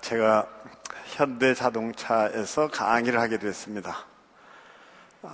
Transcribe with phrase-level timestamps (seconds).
[0.00, 0.46] 제가
[1.06, 4.06] 현대 자동차에서 강의를 하게 됐습니다.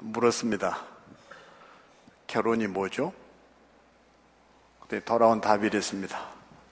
[0.00, 0.79] 물었습니다.
[2.27, 3.12] 결혼이 뭐죠?
[4.80, 6.21] 그때 돌아온 답이 이랬습니다.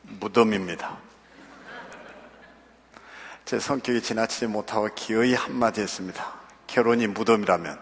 [0.03, 0.97] 무덤입니다.
[3.45, 6.33] 제 성격이 지나치지 못하고 기어이 한마디 했습니다.
[6.67, 7.79] 결혼이 무덤이라면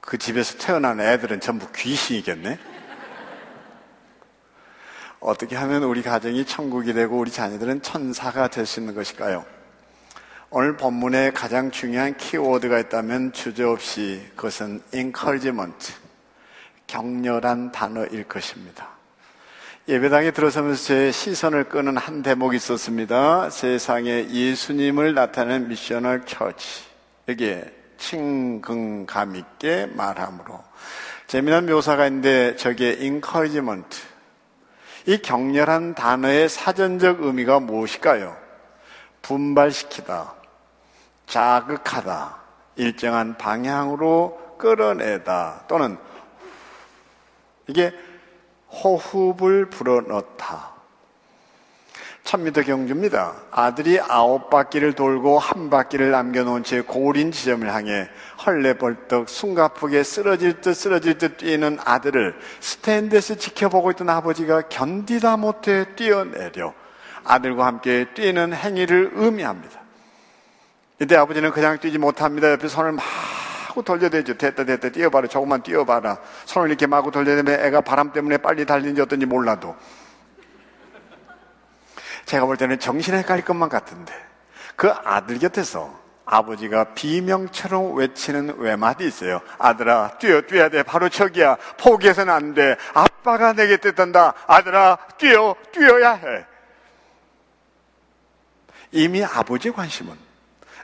[0.00, 2.58] 그 집에서 태어난 애들은 전부 귀신이겠네?
[5.20, 9.44] 어떻게 하면 우리 가정이 천국이 되고 우리 자녀들은 천사가 될 수 있는 것일까요?
[10.48, 15.92] 오늘 본문에 가장 중요한 키워드가 있다면 주저없이 그것은 encouragement,
[16.86, 18.88] 격렬한 단어일 것입니다.
[19.88, 23.50] 예배당에 들어서면서 제 시선을 끄는 한 대목이 있었습니다.
[23.50, 26.84] 세상에 예수님을 나타내는 미셔널 처치.
[27.28, 27.64] 여기에
[27.98, 30.62] 친근감 있게 말함으로.
[31.26, 34.09] 재미난 묘사가 있는데 저게 encouragement.
[35.06, 38.36] 이 격렬한 단어의 사전적 의미가 무엇일까요?
[39.22, 40.34] 분발시키다,
[41.26, 42.36] 자극하다,
[42.76, 45.98] 일정한 방향으로 끌어내다, 또는
[47.66, 47.92] 이게
[48.70, 50.70] 호흡을 불어넣다.
[52.24, 53.34] 천미터 경주입니다.
[53.50, 58.08] 아들이 아홉 바퀴를 돌고 한 바퀴를 남겨놓은 채 고린 지점을 향해
[58.46, 66.72] 헐레벌떡 숨가쁘게 쓰러질 듯 쓰러질 듯 뛰는 아들을 스탠드에서 지켜보고 있던 아버지가 견디다 못해 뛰어내려
[67.24, 69.80] 아들과 함께 뛰는 행위를 의미합니다.
[71.00, 72.50] 이때 아버지는 그냥 뛰지 못합니다.
[72.50, 74.36] 옆에 손을 마구 돌려대죠.
[74.36, 75.28] 됐다 됐다 뛰어봐라.
[75.28, 76.18] 조금만 뛰어봐라.
[76.46, 79.76] 손을 이렇게 마구 돌려대면 애가 바람 때문에 빨리 달리는지 어떤지 몰라도
[82.24, 84.14] 제가 볼 때는 정신에 헷갈릴 것만 같은데
[84.76, 85.99] 그 아들 곁에서
[86.30, 89.40] 아버지가 비명처럼 외치는 외마디 있어요.
[89.58, 90.84] 아들아, 뛰어, 뛰어야 돼.
[90.84, 91.56] 바로 저기야.
[91.78, 92.76] 포기해서는 안 돼.
[92.94, 94.34] 아빠가 내게 뜻한다.
[94.46, 96.46] 아들아, 뛰어, 뛰어야 해.
[98.92, 100.29] 이미 아버지의 관심은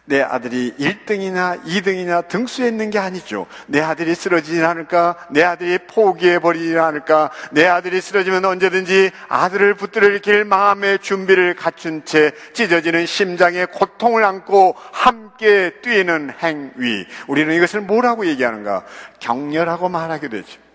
[0.07, 3.47] 내 아들이 1등이나 2등이나 등수에 있는 게 아니죠.
[3.67, 5.17] 내 아들이 쓰러지진 않을까?
[5.31, 7.31] 내 아들이 포기해버리지 않을까?
[7.51, 14.77] 내 아들이 쓰러지면 언제든지 아들을 붙들어 일으킬 마음의 준비를 갖춘 채 찢어지는 심장의 고통을 안고
[14.93, 17.05] 함께 뛰는 행위.
[17.27, 18.85] 우리는 이것을 뭐라고 얘기하는가?
[19.19, 20.66] 격렬하고 말하게 되죠.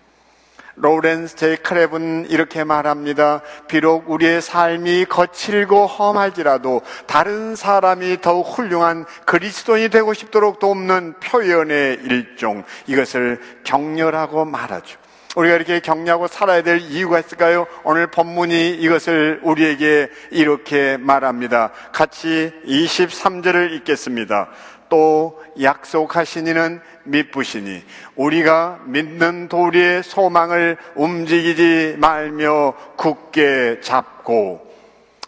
[0.76, 3.42] 로렌스 제이 크랩은 이렇게 말합니다.
[3.68, 12.64] 비록 우리의 삶이 거칠고 험할지라도 다른 사람이 더욱 훌륭한 그리스도인이 되고 싶도록 돕는 표현의 일종.
[12.86, 14.98] 이것을 격렬하고 말하죠.
[15.34, 17.66] 우리가 이렇게 격려하고 살아야 될 이유가 있을까요?
[17.84, 21.72] 오늘 본문이 이것을 우리에게 이렇게 말합니다.
[21.92, 24.50] 같이 23절을 읽겠습니다.
[24.90, 27.84] 또 약속하신 이는 믿부시니
[28.16, 34.72] 우리가 믿는 도리의 소망을 움직이지 말며 굳게 잡고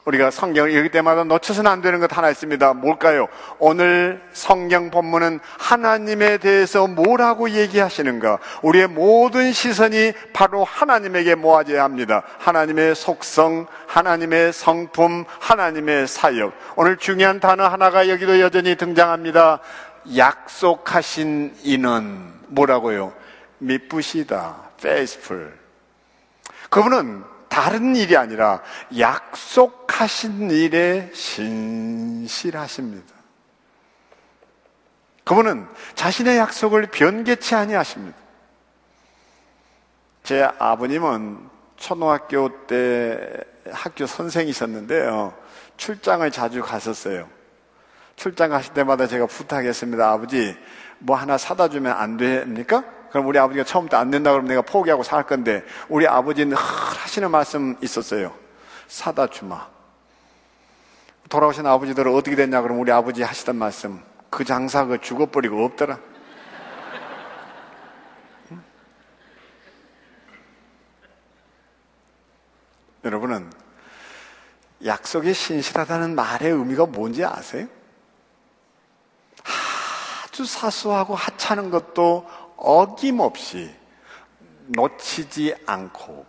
[0.04, 2.74] 우리가 성경을 읽을 때마다 놓쳐서는 안 되는 것 하나 있습니다.
[2.74, 3.26] 뭘까요?
[3.58, 8.38] 오늘 성경 본문은 하나님에 대해서 뭐라고 얘기하시는가?
[8.62, 12.22] 우리의 모든 시선이 바로 하나님에게 모아져야 합니다.
[12.38, 16.52] 하나님의 속성, 하나님의 성품, 하나님의 사역.
[16.76, 19.60] 오늘 중요한 단어 하나가 여기도 여전히 등장합니다.
[20.16, 23.14] 약속하신 이는 뭐라고요?
[23.58, 24.70] 미쁘시다.
[24.78, 25.52] faithful.
[26.70, 28.62] 그분은 다른 일이 아니라
[28.98, 33.14] 약속하신 일에 신실하십니다.
[35.24, 38.18] 그분은 자신의 약속을 변개치 아니하십니다.
[40.24, 43.20] 제 아버님은 초등학교 때
[43.70, 45.34] 학교 선생이셨는데요.
[45.76, 47.28] 출장을 자주 갔었어요.
[48.16, 50.08] 출장 가실 때마다 제가 부탁했습니다.
[50.08, 50.56] 아버지,
[50.98, 52.84] 뭐 하나 사다 주면 안 됩니까?
[53.10, 57.76] 그럼 우리 아버지가 처음부터 안 된다 그러면 내가 포기하고 살 건데 우리 아버지는 하시는 말씀
[57.80, 58.34] 있었어요.
[58.88, 59.68] 사다 주마.
[61.28, 65.98] 돌아오신 아버지들은 어떻게 됐냐 그러면 우리 아버지 하시던 말씀 그 장사 그 죽어버리고 없더라.
[73.04, 73.52] 여러분은
[74.84, 77.68] 약속이 신실하다는 말의 의미가 뭔지 아세요?
[80.34, 82.26] 아주 사소하고 하찮은 것도
[82.56, 83.72] 어김없이
[84.66, 86.26] 놓치지 않고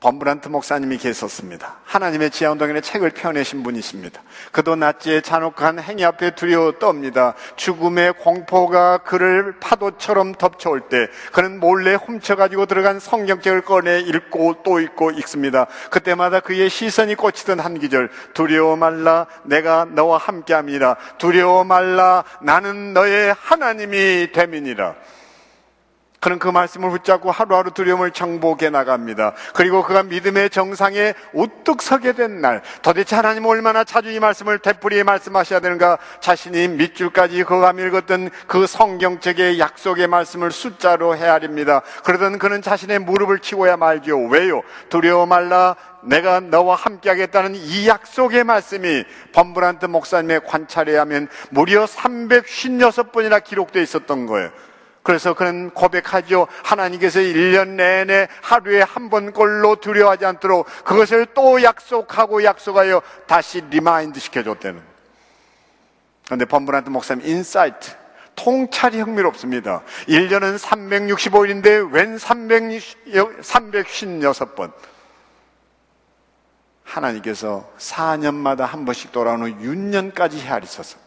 [0.00, 1.78] 범브란트 목사님이 계셨습니다.
[1.84, 4.22] 하나님의 지하운동에 책을 펴내신 분이십니다.
[4.52, 7.34] 그도 낫지의 잔혹한 행위 앞에 두려워 떱니다.
[7.56, 15.10] 죽음의 공포가 그를 파도처럼 덮쳐올 때 그는 몰래 훔쳐가지고 들어간 성경책을 꺼내 읽고 또 읽고
[15.12, 15.66] 읽습니다.
[15.90, 20.96] 그때마다 그의 시선이 꽂히던 한 기절 두려워 말라 내가 너와 함께합니다.
[21.18, 24.94] 두려워 말라 나는 너의 하나님이 됨이니라.
[26.20, 29.34] 그는 그 말씀을 붙잡고 하루하루 두려움을 정복해 나갑니다.
[29.54, 35.04] 그리고 그가 믿음의 정상에 우뚝 서게 된 날, 도대체 하나님 얼마나 자주 이 말씀을 되풀이
[35.04, 35.98] 말씀하셔야 되는가?
[36.20, 41.82] 자신이 밑줄까지 그가 읽었던 그 성경책의 약속의 말씀을 숫자로 헤아립니다.
[42.04, 44.18] 그러던 그는 자신의 무릎을 치고야 말죠.
[44.26, 44.62] 왜요?
[44.88, 45.76] 두려워 말라.
[46.02, 54.26] 내가 너와 함께 하겠다는 이 약속의 말씀이 범브란트 목사님의 관찰에 의하면 무려 356번이나 기록되어 있었던
[54.26, 54.50] 거예요.
[55.02, 56.46] 그래서 그는 고백하죠.
[56.64, 64.82] 하나님께서 1년 내내 하루에 한 번꼴로 두려워하지 않도록 그것을 또 약속하고 약속하여 다시 remind 시켜줬다는.
[66.26, 67.96] 그런데 범브란트 목사님 insight
[68.34, 69.82] 통찰이 흥미롭습니다.
[70.08, 74.72] 1년은 365일인데 웬 356번?
[76.84, 80.98] 하나님께서 4년마다 한 번씩 돌아오는 6년까지 헤아리셔서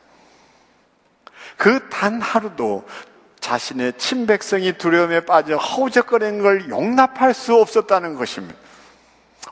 [1.58, 2.86] 그단 하루도
[3.42, 8.56] 자신의 친백성이 두려움에 빠져 허우적거리는 걸 용납할 수 없었다는 것입니다.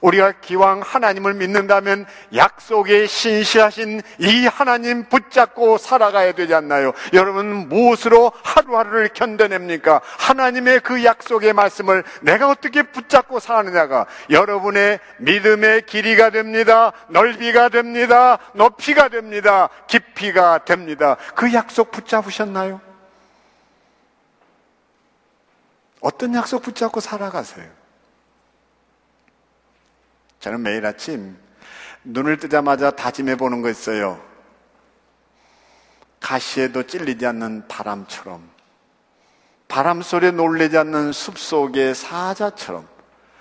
[0.02, 2.06] 우리가 기왕 하나님을 믿는다면
[2.36, 6.94] 약속에 신시하신 이 하나님 붙잡고 살아가야 되지 않나요?
[7.14, 10.00] 여러분 무엇으로 하루하루를 견뎌냅니까?
[10.20, 16.94] 하나님의 그 약속의 말씀을 내가 어떻게 붙잡고 사느냐가 여러분의 믿음의 길이가 됩니다.
[17.10, 18.38] 넓이가 됩니다.
[18.54, 19.70] 높이가 됩니다.
[19.88, 21.18] 깊이가 됩니다.
[21.36, 22.89] 그 약속 붙잡으셨나요?
[26.01, 27.68] 어떤 약속 붙잡고 살아가세요?
[30.40, 31.38] 저는 매일 아침
[32.04, 34.22] 눈을 뜨자마자 다짐해 보는 거 있어요.
[36.19, 38.50] 가시에도 찔리지 않는 바람처럼,
[39.68, 42.88] 바람 소리에 놀래지 않는 숲 속의 사자처럼,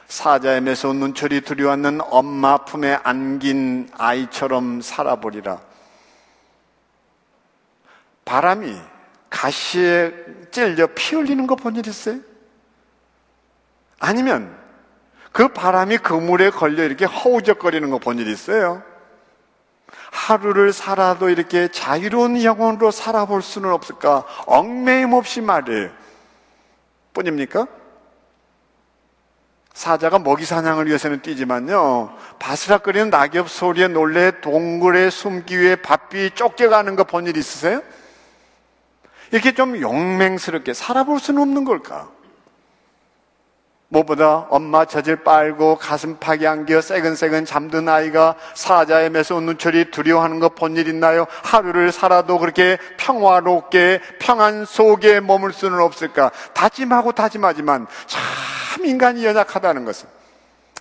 [0.08, 5.60] 사자의 매서운 눈초리 두려워하는 엄마 품에 안긴 아이처럼 살아보리라.
[8.24, 8.76] 바람이
[9.30, 10.12] 가시에
[10.50, 12.18] 찔려 피 흘리는 거 본 일 있어요?
[14.00, 14.56] 아니면
[15.32, 18.82] 그 바람이 그물에 걸려 이렇게 허우적거리는 거 본 일 있어요?
[20.10, 24.24] 하루를 살아도 이렇게 자유로운 영혼으로 살아볼 수는 없을까?
[24.46, 25.90] 얽매임 없이 말이에요.
[27.14, 27.66] 뿐입니까?
[29.74, 37.04] 사자가 먹이 사냥을 위해서는 뛰지만요, 바스락거리는 낙엽 소리에 놀래 동굴에 숨기 위해 바삐 쫓겨가는 거
[37.04, 37.80] 본 일 있으세요?
[39.30, 42.10] 이렇게 좀 용맹스럽게 살아볼 수는 없는 걸까?
[43.90, 50.76] 무엇보다 엄마 젖을 빨고 가슴팍에 안겨 새근새근 잠든 아이가 사자의 매서 눈철이 두려워하는 것 본
[50.76, 51.26] 일 있나요?
[51.42, 56.30] 하루를 살아도 그렇게 평화롭게 평안 속에 머물 수는 없을까?
[56.52, 60.17] 다짐하고 다짐하지만 참 인간이 연약하다는 것은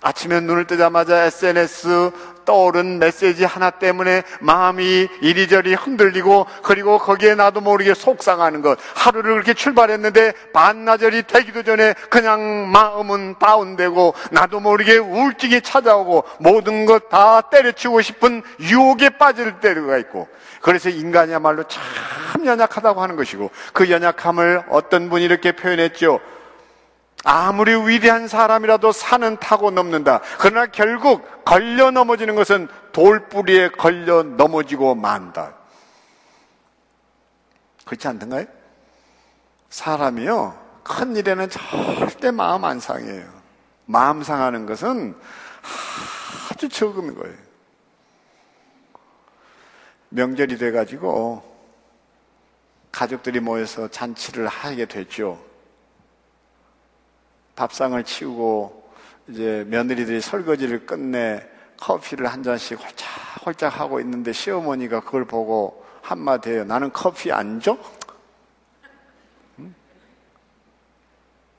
[0.02, 2.10] 아침에 눈을 뜨자마자 SNS
[2.44, 8.78] 떠오른 메시지 하나 때문에 마음이 이리저리 흔들리고 그리고 거기에 나도 모르게 속상하는 것.
[8.94, 16.98] 하루를 그렇게 출발했는데 반나절이 되기도 전에 그냥 마음은 다운되고 나도 모르게 우울증이 찾아오고 모든 것
[17.08, 20.28] 다 때려치우고 싶은 유혹에 빠질 때가 있고
[20.60, 21.82] 그래서 인간이야말로 참
[22.44, 26.20] 연약하다고 하는 것이고 그 연약함을 어떤 분이 이렇게 표현했죠.
[27.24, 30.20] 아무리 위대한 사람이라도 산은 타고 넘는다.
[30.38, 35.54] 그러나 결국 걸려 넘어지는 것은 돌뿌리에 걸려 넘어지고 만다.
[37.84, 38.46] 그렇지 않던가요?
[39.70, 43.26] 사람이요, 큰 일에는 절대 마음 안 상해요.
[43.86, 45.16] 마음 상하는 것은
[46.50, 47.36] 아주 적은 거예요.
[50.10, 51.42] 명절이 돼가지고
[52.92, 55.47] 가족들이 모여서 잔치를 하게 됐죠.
[57.58, 58.88] 밥상을 치우고
[59.28, 61.44] 이제 며느리들이 설거지를 끝내
[61.76, 66.64] 커피를 한 잔씩 홀짝홀짝 하고 있는데 시어머니가 그걸 보고 한마디 해요.
[66.64, 67.76] 나는 커피 안 줘?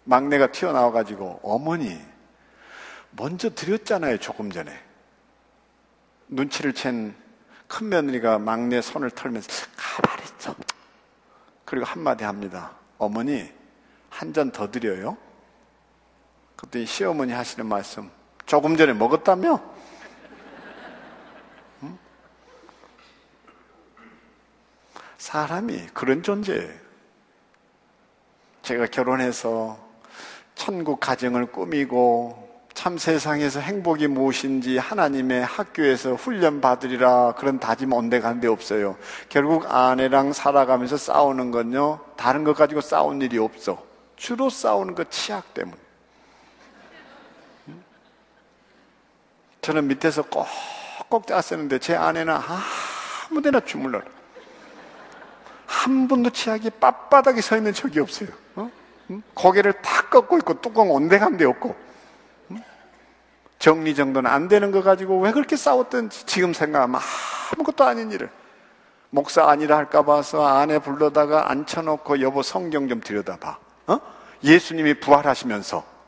[0.06, 2.00] 막내가 튀어나와가지고 어머니
[3.12, 4.72] 먼저 드렸잖아요 조금 전에.
[6.30, 7.14] 눈치를 챈
[7.68, 10.56] 큰 며느리가 막내 손을 털면서 가만히 있어.
[11.66, 13.52] 그리고 한마디 합니다 어머니
[14.10, 15.18] 한 잔 더 드려요
[16.60, 18.12] 그때 시어머니 하시는 말씀
[18.46, 19.62] 조금 전에 먹었다며?
[21.84, 21.98] 응?
[25.18, 26.70] 사람이 그런 존재예요.
[28.62, 29.80] 제가 결혼해서
[30.54, 38.98] 천국 가정을 꾸미고 참 세상에서 행복이 무엇인지 하나님의 학교에서 훈련 받으리라 그런 다짐 온데간데 없어요.
[39.30, 43.82] 결국 아내랑 살아가면서 싸우는 건요 다른 것 가지고 싸운 일이 없어.
[44.18, 45.89] 주로 싸우는 것 치약 때문에.
[49.62, 54.04] 저는 밑에서 꼭꼭 짰었는데 제 아내는 아무 데나 주물러요.
[55.66, 58.30] 한 번도 치약이 빳바닥에 서 있는 적이 없어요.
[58.56, 58.70] 어?
[59.34, 61.76] 고개를 탁 꺾고 있고 뚜껑 온데간데 없고
[63.60, 67.02] 정리정돈은 안 되는 거 가지고 왜 그렇게 싸웠던지 지금 생각하면
[67.54, 68.30] 아무것도 아닌 일을
[69.10, 74.00] 목사 아니라 할까 봐서 아내 불러다가 앉혀놓고 여보 성경 좀 들여다봐 어?
[74.44, 75.99] 예수님이 부활하시면서 어?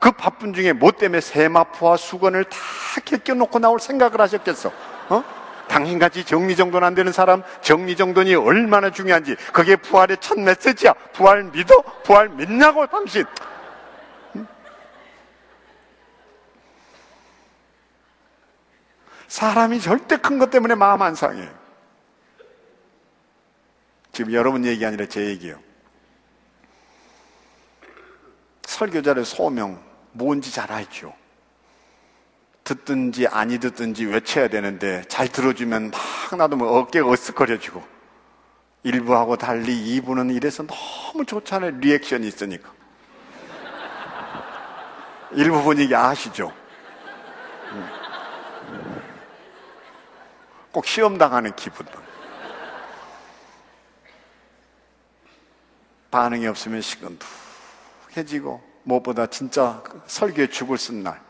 [0.00, 2.58] 그 바쁜 중에 뭐 때문에 세마포와 수건을 다
[3.04, 4.72] 벗겨놓고 나올 생각을 하셨겠어
[5.10, 5.24] 어?
[5.68, 11.82] 당신같이 정리정돈 안 되는 사람 정리정돈이 얼마나 중요한지 그게 부활의 첫 메시지야 부활 믿어?
[12.02, 13.24] 부활 믿냐고 당신
[19.28, 21.48] 사람이 절대 큰 것 때문에 마음 안 상해.
[24.12, 25.60] 지금 여러분 얘기 아니라 제 얘기예요.
[28.62, 29.80] 설교자의 소명
[30.12, 31.14] 뭔지 잘 알죠.
[32.64, 37.82] 듣든지 아니 듣든지 외쳐야 되는데 잘 들어주면 막 나도 뭐 어깨가 어쓱거려지고
[38.84, 41.78] 1부하고 달리 2부는 이래서 너무 좋잖아요.
[41.78, 42.72] 리액션이 있으니까.
[45.32, 46.52] 1부 분위기 아시죠?
[50.72, 51.86] 꼭 시험 당하는 기분.
[56.10, 61.20] 반응이 없으면 시건툭해지고 무엇보다 진짜 설교에 죽을 쓴 날.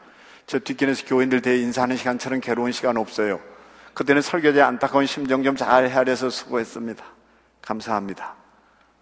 [0.46, 3.40] 저 뒷길에서 교인들 대해 인사하는 시간처럼 괴로운 시간 없어요.
[3.94, 7.04] 그때는 설교자의 안타까운 심정 좀 잘 헤아려서 수고했습니다.
[7.62, 8.34] 감사합니다.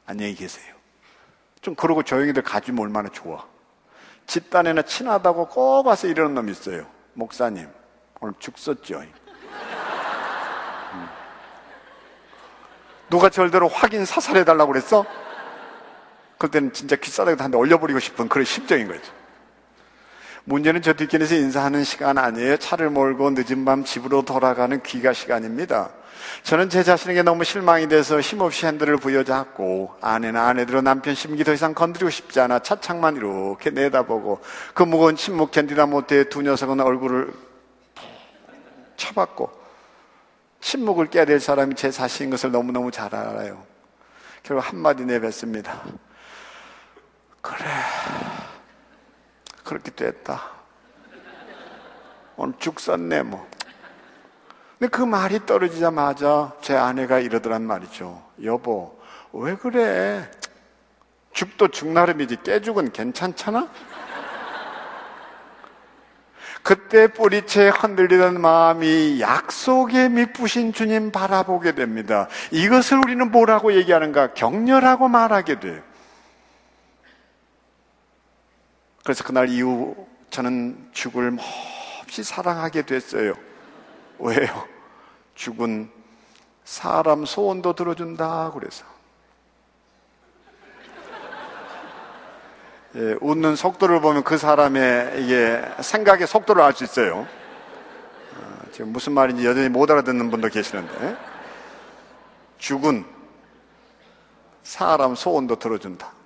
[0.07, 0.75] 안녕히 계세요.
[1.61, 3.45] 좀 그러고 조용히들 가주면 얼마나 좋아.
[4.27, 6.87] 집단에나 친하다고 꼭 와서 이러는 놈 있어요.
[7.15, 7.69] 목사님,
[8.21, 9.03] 오늘 죽 썼죠?
[13.11, 15.07] 누가 절대로 확인 사살해달라고 그랬어?
[16.39, 19.13] 그때는 진짜 귀싸다고 한데 올려버리고 싶은 그런 심정인 거죠.
[20.45, 22.57] 문제는 저 뒷길에서 인사하는 시간 아니에요.
[22.57, 25.91] 차를 몰고 늦은 밤 집으로 돌아가는 귀가 시간입니다.
[26.43, 31.75] 저는 제 자신에게 너무 실망이 돼서 힘없이 핸들을 부여잡고 아내나 아내들은 남편 심기 더 이상
[31.75, 34.41] 건드리고 싶지 않아 차창만 이렇게 내다보고
[34.75, 37.33] 그 무거운 침묵 견디다 못해 두 녀석은 얼굴을
[38.97, 39.51] 쳐봤고
[40.61, 43.63] 침묵을 깨야 될 사람이 제 자신인 것을 너무너무 잘 알아요.
[44.43, 45.83] 결국 한마디 내뱉습니다.
[47.41, 47.65] 그래.
[49.65, 50.43] 그렇게 됐다.
[52.37, 53.49] 오늘 죽 썼네, 뭐.
[54.79, 58.23] 근데 그 말이 떨어지자마자 제 아내가 이러더란 말이죠.
[58.45, 58.99] 여보,
[59.33, 60.31] 왜 그래?
[61.33, 63.69] 죽도 죽나름이지 깨죽은 괜찮잖아?
[66.63, 72.29] 그때 뿌리채 흔들리던 마음이 약속에 미쁘신 주님 바라보게 됩니다.
[72.51, 74.35] 이것을 우리는 뭐라고 얘기하는가?
[74.35, 75.88] 격렬하고 말하게 돼요.
[79.05, 83.35] 그래서 그날 이후 저는 죽을 몹시 사랑하게 됐어요.
[84.19, 84.67] 왜요?
[85.35, 85.91] 죽은
[86.65, 88.85] 사람 소원도 들어준다 그래서.
[92.97, 97.27] 예, 웃는 속도를 보면 그 사람의 이게 생각의 속도를 알 수 있어요.
[98.37, 101.17] 어, 지금 무슨 말인지 여전히 못 알아듣는 분도 계시는데
[102.59, 103.05] 죽은
[104.63, 106.18] 사람 소원도 들어준다.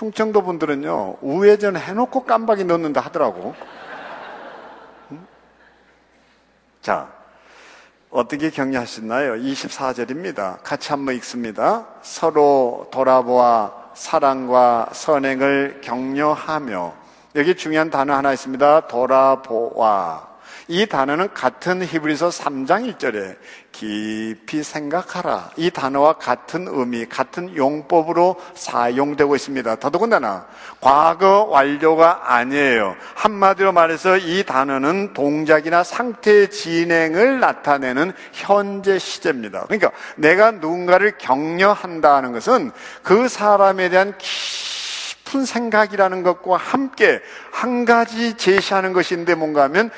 [0.00, 3.54] 충청도 분들은요 우회전 해놓고 깜박이 넣는다 하더라고.
[5.10, 5.26] 음?
[6.80, 7.12] 자,
[8.08, 9.34] 어떻게 격려하셨나요?
[9.34, 10.62] 24절입니다.
[10.62, 11.86] 같이 한번 읽습니다.
[12.00, 16.94] 서로 돌아보아 사랑과 선행을 격려하며
[17.36, 18.86] 여기 중요한 단어 하나 있습니다.
[18.88, 20.29] 돌아보아.
[20.70, 23.36] 이 단어는 같은 히브리서 3장 1절에
[23.72, 25.50] 깊이 생각하라.
[25.56, 29.80] 이 단어와 같은 의미, 같은 용법으로 사용되고 있습니다.
[29.80, 30.46] 더더군다나
[30.80, 32.94] 과거 완료가 아니에요.
[33.16, 39.64] 한마디로 말해서 이 단어는 동작이나 상태 진행을 나타내는 현재 시제입니다.
[39.64, 42.70] 그러니까 내가 누군가를 격려한다는 것은
[43.02, 49.90] 그 사람에 대한 깊은 생각이라는 것과 함께 한 가지 제시하는 것인데 뭔가 하면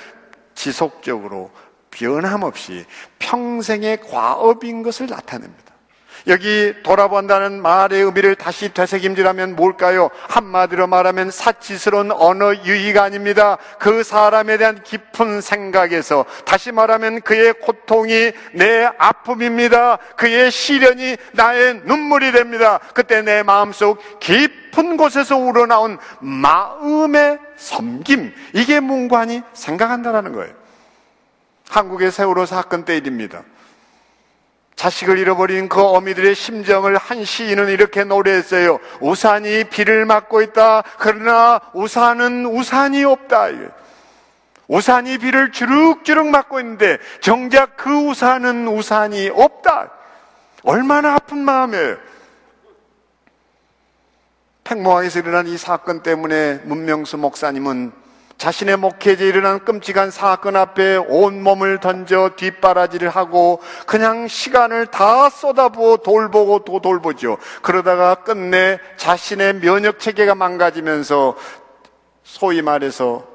[0.55, 1.51] 지속적으로
[1.91, 2.85] 변함없이
[3.19, 5.72] 평생의 과업인 것을 나타냅니다.
[6.27, 10.11] 여기 돌아본다는 말의 의미를 다시 되새김질하면 뭘까요?
[10.29, 13.59] 한마디로 말하면 사치스러운 언어 유희가 아닙니다.
[13.79, 19.99] 그 사람에 대한 깊은 생각에서 다시 말하면 그의 고통이 내 아픔입니다.
[20.17, 22.79] 그의 시련이 나의 눈물이 됩니다.
[22.95, 30.55] 그때 내 마음속 깊은 곳에서 우러나온 마음의 섬김 이게 문관이 생각한다라는 거예요.
[31.69, 33.43] 한국의 세월호 사건 때 일입니다.
[34.83, 38.81] 자식을 잃어버린 그 어미들의 심정을 한 시인은 이렇게 노래했어요.
[38.99, 40.83] 우산이 비를 맞고 있다.
[40.99, 43.47] 그러나 우산은 우산이 없다.
[44.67, 49.93] 우산이 비를 주룩주룩 맞고 있는데 정작 그 우산은 우산이 없다.
[50.65, 51.99] 얼마나 아픈 마음이에요.
[54.65, 57.93] 팽모항에서 일어난 이 사건 때문에 문명수 목사님은
[58.43, 66.65] 자신의 목회지에 일어난 끔찍한 사건 앞에 온몸을 던져 뒷바라지를 하고 그냥 시간을 다 쏟아부어 돌보고
[66.65, 67.39] 또 돌보죠.
[67.63, 71.37] 그러다가 끝내 자신의 면역 체계가 망가지면서
[72.25, 73.29] 소위 말해서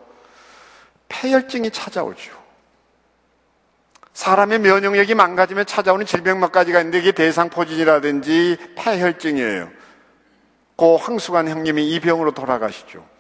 [1.08, 2.34] 폐혈증이 찾아오죠.
[4.12, 9.70] 사람의 면역력이 망가지면 찾아오는 질병 몇 가지가 있는데 이게 대상포진이라든지 폐혈증이에요.
[10.76, 13.17] 고 황수관 형님이 이 병으로 돌아가시죠.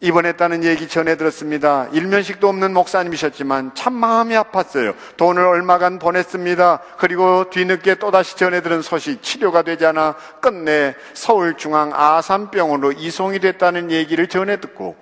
[0.00, 1.88] 입원했다는 얘기 전해 들었습니다.
[1.92, 4.94] 일면식도 없는 목사님이셨지만 참 마음이 아팠어요.
[5.16, 6.80] 돈을 얼마간 보냈습니다.
[6.98, 14.28] 그리고 뒤늦게 또다시 전해 들은 소식, 치료가 되지 않아 끝내 서울중앙 아산병원으로 이송이 됐다는 얘기를
[14.28, 14.96] 전해 듣고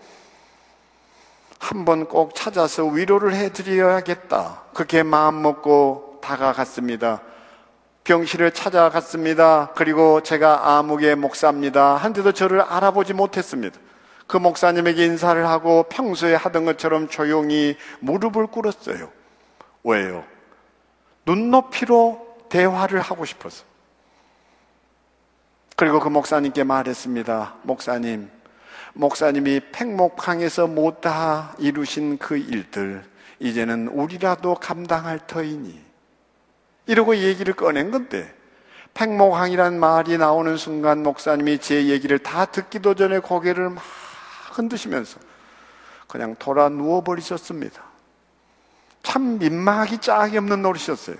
[1.59, 4.63] 한번 꼭 찾아서 위로를 해드려야겠다.
[4.75, 7.21] 그렇게 마음 먹고 다가갔습니다.
[8.05, 9.73] 병실을 찾아갔습니다.
[9.75, 11.97] 그리고 제가 아무개 목사입니다.
[11.97, 13.81] 한데도 저를 알아보지 못했습니다.
[14.35, 19.09] 그 목사님에게 인사를 하고 평소에 하던 것처럼 조용히 무릎을 꿇었어요.
[19.85, 20.25] 왜요?
[21.25, 23.63] 눈높이로 대화를 하고 싶어서.
[25.77, 27.55] 그리고 그 목사님께 말했습니다.
[27.63, 28.29] 목사님,
[28.95, 33.05] 목사님이 팽목항에서 못다 이루신 그 일들,
[33.39, 35.81] 이제는 우리라도 감당할 터이니.
[36.87, 38.35] 이러고 얘기를 꺼낸 건데,
[38.95, 43.85] 팽목항이란 말이 나오는 순간 목사님이 제 얘기를 다 듣기도 전에 고개를 막
[44.55, 45.19] 흔드시면서
[46.09, 47.83] 그냥 돌아 누워버리셨습니다.
[49.03, 51.17] 참 민망하기 짝이 없는 노릇이었어요.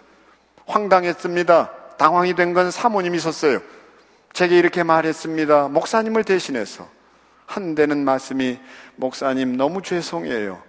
[0.67, 1.71] 황당했습니다.
[1.99, 3.61] 당황이 된 건 사모님이셨어요.
[4.33, 5.69] 제게 이렇게 말했습니다.
[5.69, 6.89] 목사님을 대신해서.
[7.47, 8.59] 한대는 말씀이,
[8.97, 10.63] 목사님 너무 죄송해요.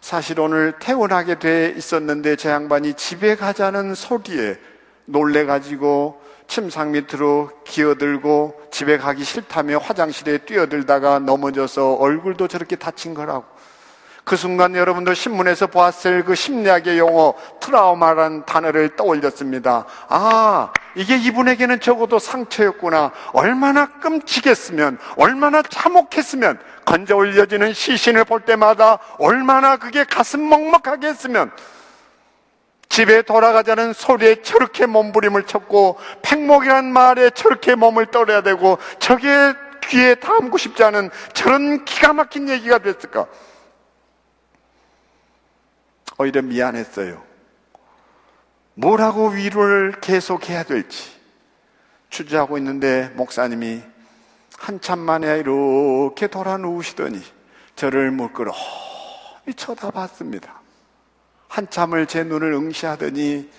[0.00, 4.58] 사실 오늘 퇴원하게 돼 있었는데 제 양반이 집에 가자는 소리에
[5.06, 13.44] 놀래가지고 침상 밑으로 기어들고 집에 가기 싫다며 화장실에 뛰어들다가 넘어져서 얼굴도 저렇게 다친 거라고.
[14.24, 19.86] 그 순간 여러분도 신문에서 보았을 그 심리학의 용어 트라우마라는 단어를 떠올렸습니다.
[20.08, 23.12] 아, 이게 이분에게는 적어도 상처였구나.
[23.32, 31.50] 얼마나 끔찍했으면, 얼마나 참혹했으면, 건져 올려지는 시신을 볼 때마다 얼마나 그게 가슴 먹먹하게 했으면,
[32.88, 39.28] 집에 돌아가자는 소리에 저렇게 몸부림을 쳤고 팽목이란 말에 저렇게 몸을 떨어야 되고 저게
[39.88, 43.26] 귀에 담고 싶지 않은 저런 기가 막힌 얘기가 됐을까?
[46.18, 47.22] 오히려 미안했어요.
[48.74, 51.12] 뭐라고 위로를 계속해야 될지
[52.10, 53.82] 주저하고 있는데 목사님이
[54.58, 57.22] 한참 만에 이렇게 돌아 누우시더니
[57.76, 58.52] 저를 물끄러
[59.56, 60.60] 쳐다봤습니다.
[61.48, 63.50] 한참을 제 눈을 응시하더니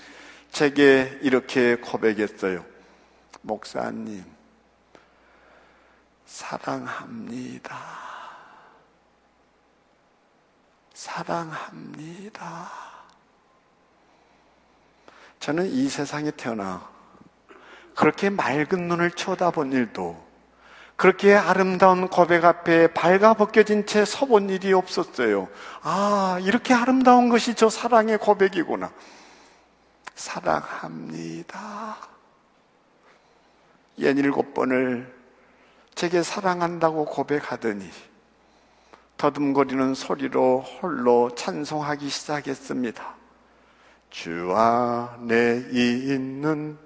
[0.51, 2.65] 제게 이렇게 고백했어요.
[3.41, 4.23] 목사님,
[6.25, 7.77] 사랑합니다.
[10.93, 12.71] 사랑합니다.
[15.39, 16.89] 저는 이 세상에 태어나
[17.95, 20.28] 그렇게 맑은 눈을 쳐다본 일도
[20.99, 25.47] 그렇게 아름다운 고백 앞에 발가 벗겨진 채 서본 일이 없었어요.
[25.81, 28.91] 아, 이렇게 아름다운 것이 저 사랑의 고백이구나.
[30.13, 31.95] 사랑합니다.
[34.01, 35.15] 연일곱 번을
[35.95, 37.89] 제게 사랑한다고 고백하더니
[39.15, 43.15] 더듬거리는 소리로 홀로 찬송하기 시작했습니다.
[44.09, 46.77] 주 안에 있는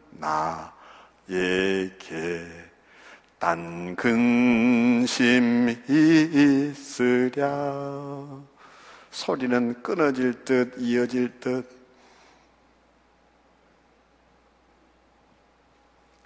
[1.32, 2.63] 나에게
[3.44, 5.78] 딴 근심이
[6.70, 7.44] 있으랴.
[9.12, 11.70] 소리는 끊어질 듯 이어질 듯.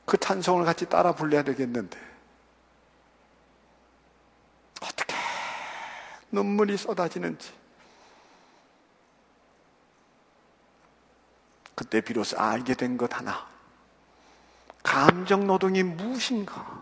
[0.06, 2.00] 그 찬송을 같이 따라 불러야 되겠는데.
[4.84, 5.16] 어떻게
[6.32, 7.52] 눈물이 쏟아지는지.
[11.74, 13.48] 그때 비로소 알게 된 것 하나.
[14.84, 16.77] 감정 노동이 무엇인가?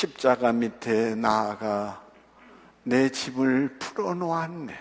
[0.00, 2.02] 십자가 밑에 나아가
[2.84, 4.74] 내 집을 풀어놓았네.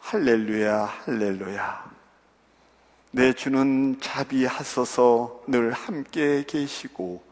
[0.00, 1.90] 할렐루야, 할렐루야.
[3.10, 7.22] 내 주는 자비하소서 늘 함께 계시고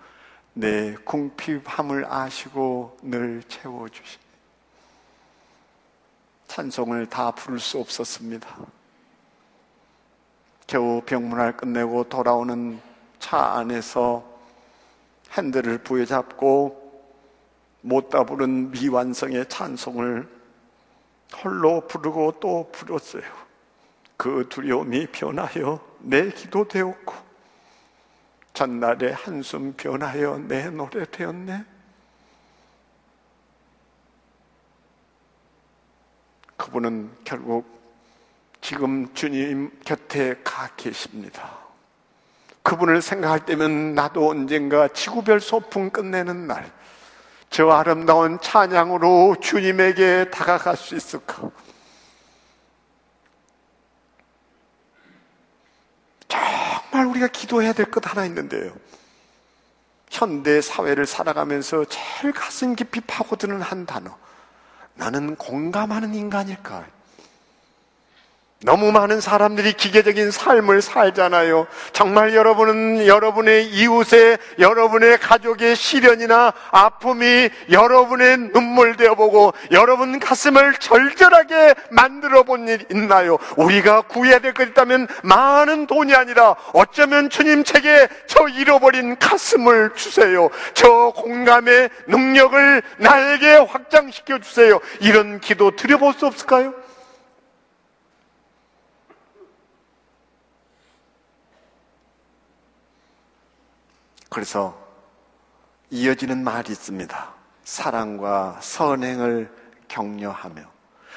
[0.53, 4.19] 내 궁핍함을 아시고 늘 채워주시.
[6.49, 8.47] 찬송을 다 부를 수 없었습니다.
[10.67, 12.79] 겨우 병문안 끝내고 돌아오는
[13.19, 14.38] 차 안에서
[15.37, 16.89] 핸들을 부여잡고
[17.83, 20.29] 못다 부른 미완성의 찬송을
[21.43, 23.23] 홀로 부르고 또 부렸어요.
[24.17, 27.15] 그 두려움이 변하여 내 기도 되었고
[28.53, 31.65] 전날의 한숨 변하여 내 노래 되었네.
[36.57, 37.79] 그분은 결국
[38.61, 41.68] 지금 주님 곁에 가 계십니다.
[42.69, 46.71] 그분을 생각할 때면 나도 언젠가 지구별 소풍 끝내는 날,
[47.49, 51.51] 저 아름다운 찬양으로 주님에게 다가갈 수 있을까?
[56.29, 58.77] 정말 우리가 기도해야 될 것 하나 있는데요.
[60.11, 64.15] 현대 사회를 살아가면서 제일 가슴 깊이 파고드는 한 단어.
[64.95, 66.85] 나는 공감하는 인간일까?
[68.65, 71.69] 너무 많은 사람들이 기계적인 삶을 살잖아요.
[71.93, 82.43] 정말 여러분은 여러분의 이웃의, 여러분의 가족의 시련이나 아픔이 여러분의 눈물 되어보고 여러분 가슴을 절절하게 만들어
[82.43, 83.39] 본 일 있나요?
[83.57, 90.51] 우리가 구해야 될 것 있다면 많은 돈이 아니라 어쩌면 주님 책에 저 잃어버린 가슴을 주세요.
[90.75, 94.81] 저 공감의 능력을 나에게 확장시켜 주세요.
[94.99, 96.75] 이런 기도 드려볼 수 없을까요?
[104.29, 104.79] 그래서
[105.91, 107.35] 이어지는 말이 있습니다.
[107.65, 109.51] 사랑과 선행을
[109.89, 110.63] 격려하며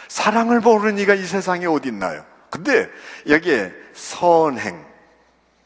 [0.07, 2.25] 사랑을 모르는 이가 이 세상에 어디 있나요?
[2.49, 2.89] 근데
[3.27, 4.85] 여기에 선행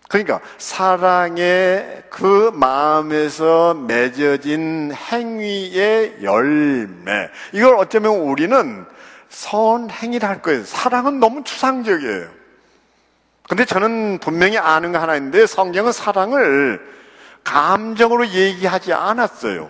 [0.08, 8.86] 그러니까 사랑의 그 마음에서 맺어진 행위의 열매 이걸 어쩌면 우리는
[9.30, 10.64] 선행이라 할 거예요.
[10.64, 12.30] 사랑은 너무 추상적이에요.
[13.50, 16.80] 근데 저는 분명히 아는 거 하나 있는데 성경은 사랑을
[17.46, 19.70] 감정으로 얘기하지 않았어요.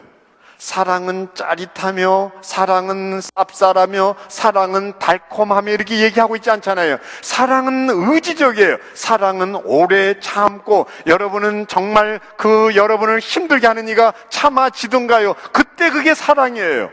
[0.58, 6.98] 사랑은 짜릿하며, 사랑은 쌉쌀하며, 사랑은 달콤하며 이렇게 얘기하고 있지 않잖아요.
[7.22, 8.78] 사랑은 의지적이에요.
[8.96, 15.36] 사랑은 오래 참고, 여러분은 정말 그 여러분을 힘들게 하는 이가 참아지던가요?
[15.52, 16.90] 그때 그게 사랑이에요.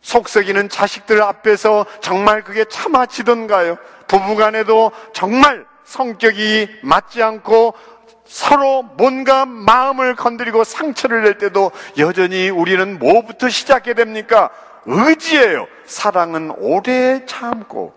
[0.00, 3.76] 속썩이는 자식들 앞에서 정말 그게 참아지던가요?
[4.06, 7.74] 부부간에도 정말 성격이 맞지 않고
[8.30, 14.50] 서로 뭔가 마음을 건드리고 상처를 낼 때도 여전히 우리는 뭐부터 시작해야 됩니까?
[14.86, 15.66] 의지예요.
[15.84, 17.92] 사랑은 오래 참고.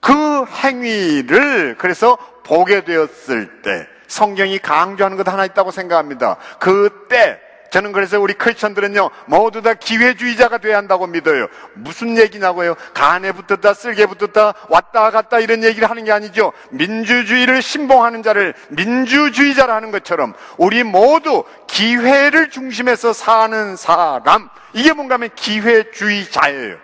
[0.00, 6.36] 그 행위를 그래서 보게 되었을 때 성경이 강조하는 것 하나 있다고 생각합니다.
[6.58, 11.48] 그때 저는 그래서 우리 크리스천들은요 모두 다 기회주의자가 돼야 한다고 믿어요.
[11.74, 12.74] 무슨 얘기냐고요?
[12.94, 16.52] 간에 붙었다, 쓸개 붙었다, 왔다 갔다 이런 얘기를 하는 게 아니죠.
[16.70, 26.78] 민주주의를 신봉하는 자를 민주주의자라는 것처럼 우리 모두 기회를 중심해서 사는 사람 이게 뭔가 하면 기회주의자예요.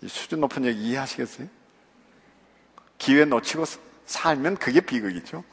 [0.00, 1.48] 이 수준 높은 얘기 이해하시겠어요?
[2.98, 3.64] 기회 놓치고
[4.06, 5.44] 살면 그게 비극이죠.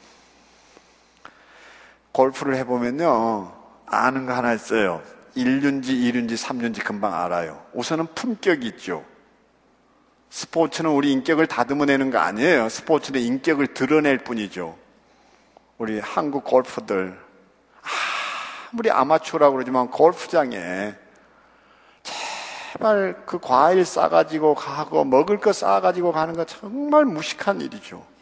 [2.16, 3.52] 골프를 해보면요.
[3.84, 5.02] 아는 거 하나 있어요.
[5.36, 7.62] 1륜지, 2륜지, 3륜지 금방 알아요.
[7.74, 9.04] 우선은 품격이 있죠.
[10.30, 12.70] 스포츠는 우리 인격을 다듬어내는 거 아니에요.
[12.70, 14.78] 스포츠는 인격을 드러낼 뿐이죠.
[15.76, 17.18] 우리 한국 골프들,
[18.72, 20.94] 아무리 아마추어라고 그러지만 골프장에
[22.72, 28.15] 제발 그 과일 싸가지고 가고 먹을 거 싸가지고 가는 거 정말 무식한 일이죠.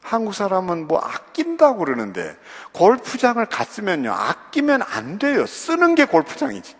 [0.00, 2.36] 한국 사람은 뭐 아낀다고 그러는데
[2.72, 4.12] 골프장을 갔으면요.
[4.12, 5.46] 아끼면 안 돼요.
[5.46, 6.76] 쓰는 게 골프장이지.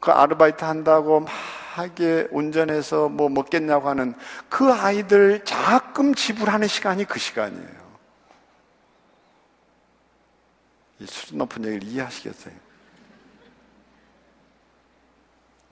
[0.00, 1.30] 그 아르바이트 한다고 막
[1.74, 4.14] 하게 운전해서 뭐 먹겠냐고 하는
[4.48, 7.82] 그 아이들 자금 지불하는 시간이 그 시간이에요.
[10.98, 12.54] 이 수준 높은 얘기를 이해하시겠어요?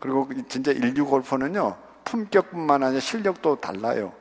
[0.00, 4.12] 그리고 진짜 일류 골퍼는요 품격뿐만 아니라 실력도 달라요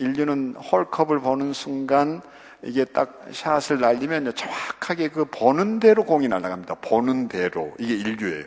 [0.00, 2.22] 인류는 홀컵을 보는 순간
[2.62, 6.76] 이게 딱 샷을 날리면 정확하게 그 보는 대로 공이 날아갑니다.
[6.76, 7.74] 보는 대로.
[7.78, 8.44] 이게 인류예요.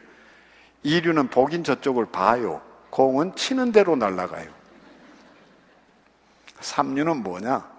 [0.82, 2.62] 이류는 보긴 저쪽을 봐요.
[2.90, 4.50] 공은 치는 대로 날아가요.
[6.60, 7.72] 삼류는 뭐냐?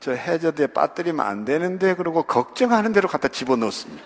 [0.00, 4.02] 저 해저드에 빠뜨리면 안 되는데 그러고 걱정하는 대로 갖다 집어넣습니다.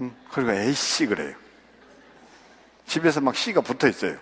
[0.00, 1.34] 음, 그리고 에이씨 그래요.
[2.86, 4.16] 집에서 막 씨가 붙어 있어요.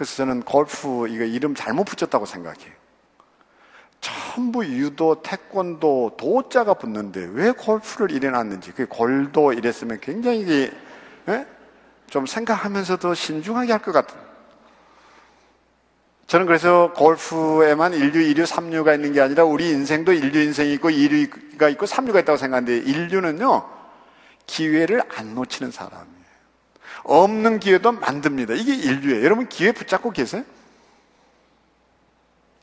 [0.00, 2.72] 그래서 저는 골프 이거 이름 잘못 붙였다고 생각해요.
[4.00, 10.70] 전부 유도, 태권도, 도자가 붙는데 왜 골프를 이래 놨는지, 그 골도 이랬으면 굉장히
[11.28, 11.46] 예?
[12.08, 14.16] 좀 생각하면서도 신중하게 할 것 같은.
[16.28, 21.70] 저는 그래서 골프에만 1류, 2류, 3류가 있는 게 아니라 우리 인생도 1류 인생이 있고 2류가
[21.72, 23.66] 있고 3류가 있다고 생각하는데 1류는요,
[24.46, 26.19] 기회를 안 놓치는 사람이에요.
[27.10, 28.54] 없는 기회도 만듭니다.
[28.54, 29.24] 이게 인류예요.
[29.24, 30.44] 여러분 기회 붙잡고 계세요?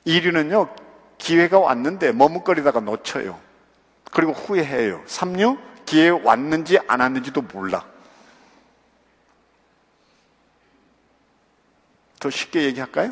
[0.06, 0.74] 인류는요,
[1.18, 3.38] 기회가 왔는데 머뭇거리다가 놓쳐요.
[4.10, 5.04] 그리고 후회해요.
[5.06, 7.86] 3류, 기회 왔는지 안 왔는지도 몰라.
[12.22, 13.12] 더 쉽게 얘기할까요?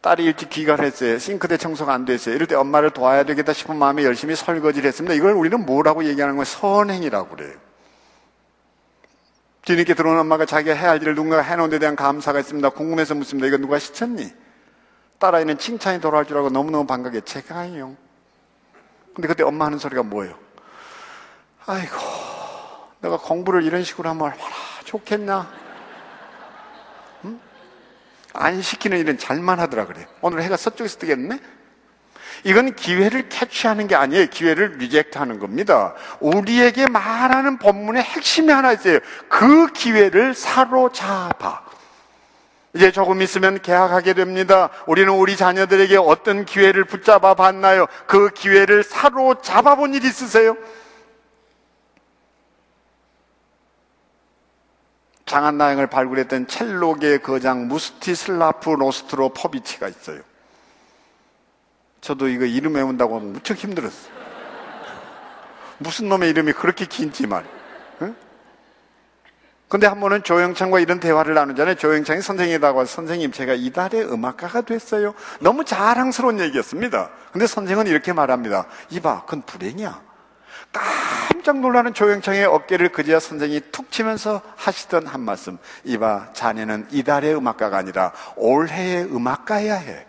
[0.00, 1.18] 딸이 일찍 귀가를 했어요.
[1.18, 2.34] 싱크대 청소가 안 됐어요.
[2.34, 5.14] 이럴 때 엄마를 도와야 되겠다 싶은 마음에 열심히 설거지를 했습니다.
[5.14, 6.44] 이걸 우리는 뭐라고 얘기하는 거예요?
[6.46, 7.61] 선행이라고 그래요.
[9.64, 12.70] 뒤늦게 들어온 엄마가 자기가 해야 할 일을 누군가 해놓은 데 대한 감사가 있습니다.
[12.70, 13.46] 궁금해서 묻습니다.
[13.46, 14.32] 이거 누가 시켰니?
[15.18, 17.96] 딸아이는 칭찬이 돌아올 줄 알고 너무너무 반갑게 제가요.
[19.14, 20.36] 근데 그때 엄마 하는 소리가 뭐예요?
[21.64, 21.96] 아이고,
[23.00, 24.50] 내가 공부를 이런 식으로 하면 얼마나
[24.84, 25.48] 좋겠나?
[27.24, 27.40] 응?
[28.32, 30.08] 안 시키는 일은 잘만 하더라 그래.
[30.22, 31.40] 오늘 해가 서쪽에서 뜨겠네?
[32.44, 34.26] 이건 기회를 캐치하는 게 아니에요.
[34.26, 35.94] 기회를 리젝트하는 겁니다.
[36.20, 38.98] 우리에게 말하는 본문의 핵심이 하나 있어요.
[39.28, 41.62] 그 기회를 사로잡아.
[42.74, 44.70] 이제 조금 있으면 개학하게 됩니다.
[44.86, 47.86] 우리는 우리 자녀들에게 어떤 기회를 붙잡아 봤나요?
[48.06, 50.56] 그 기회를 사로잡아 본 일 있으세요?
[55.26, 60.20] 장한나영을 발굴했던 첼로계 거장 무스티슬라프 로스트로 포비치가 있어요.
[62.02, 64.12] 저도 이거 이름 외운다고 무척 힘들었어요.
[65.78, 67.44] 무슨 놈의 이름이 그렇게 긴지 말.
[68.02, 68.14] 응?
[69.68, 71.76] 근데 한 번은 조영창과 이런 대화를 나누잖아요.
[71.76, 75.14] 조영창이 선생이라고 해서 선생님 제가 이달의 음악가가 됐어요.
[75.40, 77.10] 너무 자랑스러운 얘기였습니다.
[77.30, 78.66] 근데 선생은 이렇게 말합니다.
[78.90, 80.02] 이봐, 그건 불행이야.
[80.72, 85.56] 깜짝 놀라는 조영창의 어깨를 그제야 선생이 툭 치면서 하시던 한 말씀.
[85.84, 90.06] 이봐, 자네는 이달의 음악가가 아니라 올해의 음악가야 해.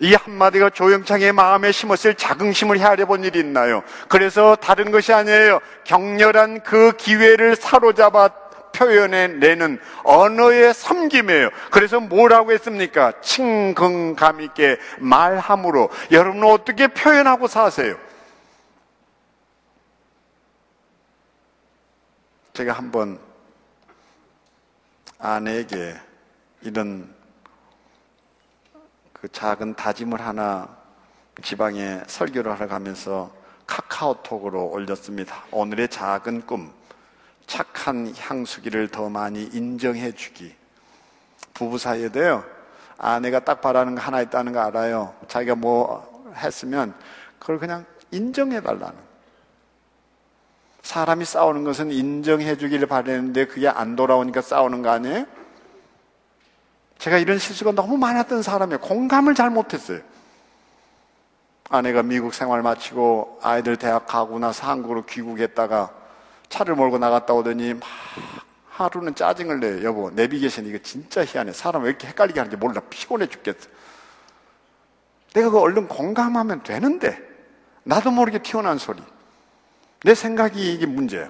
[0.00, 3.82] 이 한마디가 조영창의 마음에 심었을 자긍심을 헤아려 본 일이 있나요?
[4.08, 5.60] 그래서 다른 것이 아니에요.
[5.84, 8.28] 격렬한 그 기회를 사로잡아
[8.72, 11.50] 표현해내는 언어의 섬김이에요.
[11.70, 13.12] 그래서 뭐라고 했습니까?
[13.20, 17.96] 칭긍감 있게 말함으로 여러분은 어떻게 표현하고 사세요?
[22.52, 23.18] 제가 한번
[25.18, 25.94] 아내에게
[26.62, 27.13] 이런
[29.24, 30.68] 그 작은 다짐을 하나
[31.42, 33.32] 지방에 설교를 하러 가면서
[33.66, 35.44] 카카오톡으로 올렸습니다.
[35.50, 36.70] 오늘의 작은 꿈,
[37.46, 40.54] 착한 향수기를 더 많이 인정해 주기.
[41.54, 42.44] 부부 사이에도요,
[42.98, 45.14] 아내가 딱 바라는 거 하나 있다는 거 알아요.
[45.26, 46.92] 자기가 뭐 했으면
[47.38, 48.98] 그걸 그냥 인정해 달라는.
[50.82, 55.24] 사람이 싸우는 것은 인정해 주기를 바라는데 그게 안 돌아오니까 싸우는 거 아니에요?
[57.04, 58.78] 제가 이런 실수가 너무 많았던 사람이에요.
[58.78, 60.00] 공감을 잘 못했어요.
[61.68, 65.92] 아내가 미국 생활 마치고 아이들 대학 가고 나서 한국으로 귀국했다가
[66.48, 67.82] 차를 몰고 나갔다 오더니 막
[68.70, 69.84] 하루는 짜증을 내요.
[69.84, 71.52] 여보, 내비게이션 이거 진짜 희한해.
[71.52, 72.80] 사람 왜 이렇게 헷갈리게 하는지 몰라.
[72.88, 73.68] 피곤해 죽겠어.
[75.34, 77.20] 내가 그 얼른 공감하면 되는데
[77.82, 79.02] 나도 모르게 튀어나온 소리.
[80.04, 81.28] 내 생각이 이게 문제야.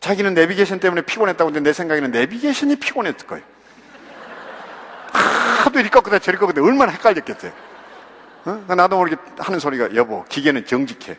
[0.00, 3.51] 자기는 내비게이션 때문에 피곤했다고 하는데 내 생각에는 내비게이션이 피곤했을 거예요.
[5.72, 7.50] 하도 이리 꺾거다 저리 꺾거다 얼마나 헷갈렸겠어요.
[8.44, 8.64] 어?
[8.74, 11.16] 나도 모르게 하는 소리가 여보 기계는 정직해.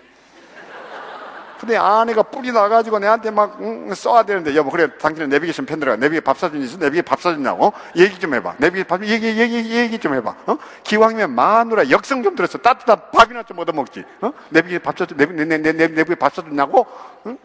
[1.59, 6.19] 근데 아내가 뿔이 나가지고 내한테 막 응, 써야 되는데 여보 그래 당신은 내비게이션 팬들아 내비게
[6.19, 6.77] 밥 사준이 있어?
[6.77, 7.71] 내비게 밥 사줬냐고?
[7.95, 8.55] 얘기 좀 해봐.
[8.57, 10.35] 내비게 밥 얘기 얘기 얘기 좀 해봐.
[10.45, 10.57] 어?
[10.83, 12.57] 기왕이면 마누라 역성 좀 들었어.
[12.57, 14.03] 따뜻한 밥이나 좀 얻어 먹지.
[14.21, 14.31] 어?
[14.49, 16.85] 내비게 밥 사줬 내비 내, 내, 내, 내비게 밥 사줬냐고?
[17.27, 17.37] 응?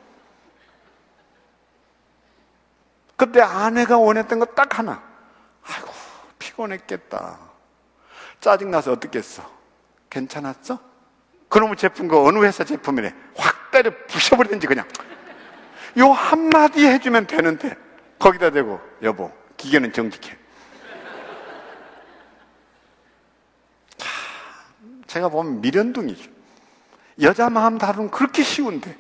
[3.17, 5.08] 그때 아내가 원했던 거 딱 하나.
[6.59, 7.39] 피곤했겠다.
[8.41, 9.49] 짜증나서 어떻겠어?
[10.11, 10.79] 괜찮았어?
[11.49, 13.15] 그놈의 제품 그 어느 회사 제품이래.
[13.37, 14.87] 확 때려 부셔버리든지 그냥.
[15.99, 17.77] 요 한마디 해주면 되는데
[18.19, 20.37] 거기다 대고 여보 기계는 정직해.
[25.07, 26.31] 제가 보면 미련둥이죠.
[27.23, 28.97] 여자 마음 다루는 그렇게 쉬운데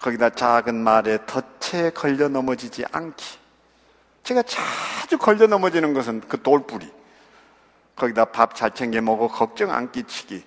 [0.00, 3.43] 거기다 작은 말에 덫에 걸려 넘어지지 않기.
[4.24, 6.90] 제가 자주 걸려 넘어지는 것은 그 돌뿌리.
[7.94, 10.42] 거기다 밥 잘 챙겨 먹어 걱정 안 끼치기.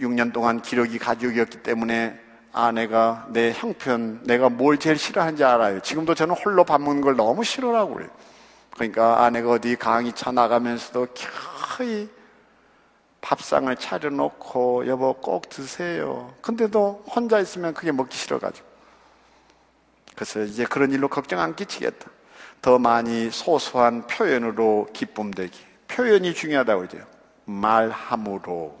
[0.00, 2.20] 6년 동안 기러기 가족이었기 때문에
[2.52, 5.80] 아내가 내 형편, 내가 뭘 제일 싫어하는지 알아요.
[5.80, 8.10] 지금도 저는 홀로 밥 먹는 걸 너무 싫어하고 그래요.
[8.74, 12.08] 그러니까 아내가 어디 강의 차 나가면서도 켜이
[13.20, 16.32] 밥상을 차려놓고 여보 꼭 드세요.
[16.42, 18.66] 근데도 혼자 있으면 그게 먹기 싫어가지고.
[20.14, 22.17] 그래서 이제 그런 일로 걱정 안 끼치겠다.
[22.60, 25.58] 더 많이 소소한 표현으로 기쁨 되기.
[25.88, 27.06] 표현이 중요하다고 그러죠.
[27.44, 28.76] 말함으로.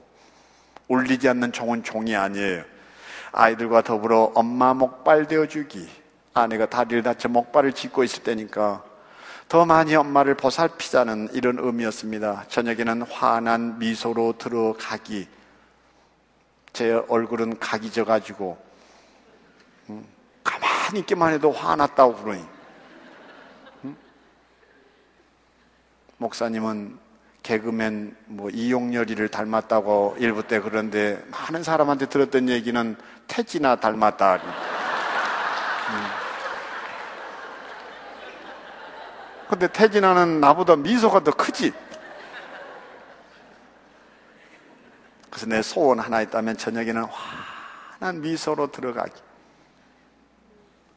[0.88, 2.64] 울리지 않는 종은 종이 아니에요.
[3.32, 5.88] 아이들과 더불어 엄마 목발 되어주기.
[6.34, 8.84] 아내가 다리를 다쳐 목발을 짚고 있을 때니까
[9.48, 12.44] 더 많이 엄마를 보살피자는 이런 의미였습니다.
[12.48, 15.26] 저녁에는 환한 미소로 들어가기.
[16.74, 18.58] 제 얼굴은 각이 져가지고,
[19.88, 20.06] 음,
[20.44, 22.57] 가만히 있기만 해도 화났다고 그러니.
[26.18, 26.98] 목사님은
[27.42, 34.34] 개그맨 뭐 이용렬이를 닮았다고 일부 때 그런데 많은 사람한테 들었던 얘기는 태진아 닮았다.
[34.34, 36.28] 음.
[39.48, 41.72] 근데 태진아는 나보다 미소가 더 크지.
[45.30, 47.04] 그래서 내 소원 하나 있다면 저녁에는
[48.00, 49.12] 환한 미소로 들어가기.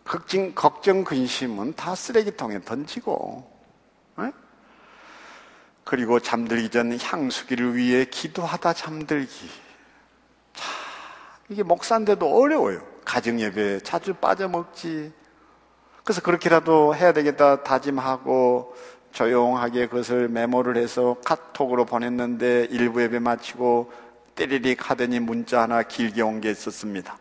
[0.04, 3.61] 걱정, 걱정, 근심은 다 쓰레기통에 던지고, 에?
[5.91, 9.49] 그리고 잠들기 전 향수기를 위해 기도하다 잠들기.
[10.54, 10.71] 참,
[11.49, 12.82] 이게 목사인데도 어려워요.
[13.04, 15.12] 가정예배 자주 빠져먹지.
[16.06, 18.73] 그래서 그렇게라도 해야 되겠다 다짐하고
[19.12, 23.91] 조용하게 그것을 메모를 해서 카톡으로 보냈는데 일부 예배 마치고
[24.36, 27.17] 때리릭 하더니 문자 하나 길게 온 게 있었습니다.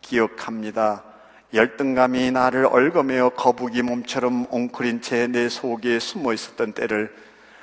[0.00, 1.04] 기억합니다.
[1.52, 7.14] 열등감이 나를 얽어매어 거북이 몸처럼 웅크린 채 내 속에 숨어 있었던 때를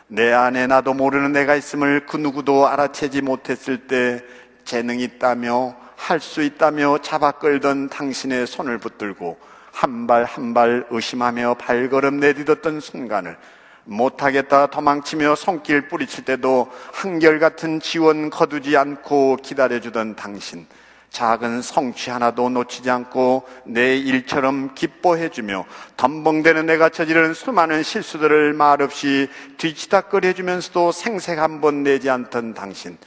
[0.07, 4.23] 내 안에 나도 모르는 내가 있음을 그 누구도 알아채지 못했을 때
[4.65, 9.37] 재능이 있다며 할 수 있다며 잡아 끌던 당신의 손을 붙들고
[9.73, 13.37] 한 발 한 발 의심하며 발걸음 내딛었던 순간을
[13.83, 20.67] 못하겠다 도망치며 손길 뿌리칠 때도 한결같은 지원 거두지 않고 기다려주던 당신
[21.09, 25.65] 작은 성취 하나도 놓치지 않고 내 일처럼 기뻐해주며
[25.97, 32.97] 덤벙대는 내가 저지른 수많은 실수들을 말없이 뒤치다거려주면서도 생색 한 번 내지 않던 당신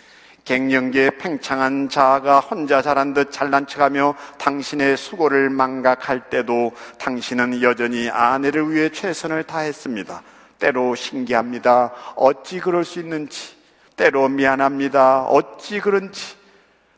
[0.45, 8.73] 갱년기에 팽창한 자아가 혼자 잘한 듯 잘난 척하며 당신의 수고를 망각할 때도 당신은 여전히 아내를
[8.73, 10.23] 위해 최선을 다했습니다.
[10.59, 11.93] 때로 신기합니다.
[12.17, 13.55] 어찌 그럴 수 있는지.
[13.97, 15.25] 때로 미안합니다.
[15.25, 16.40] 어찌 그런지.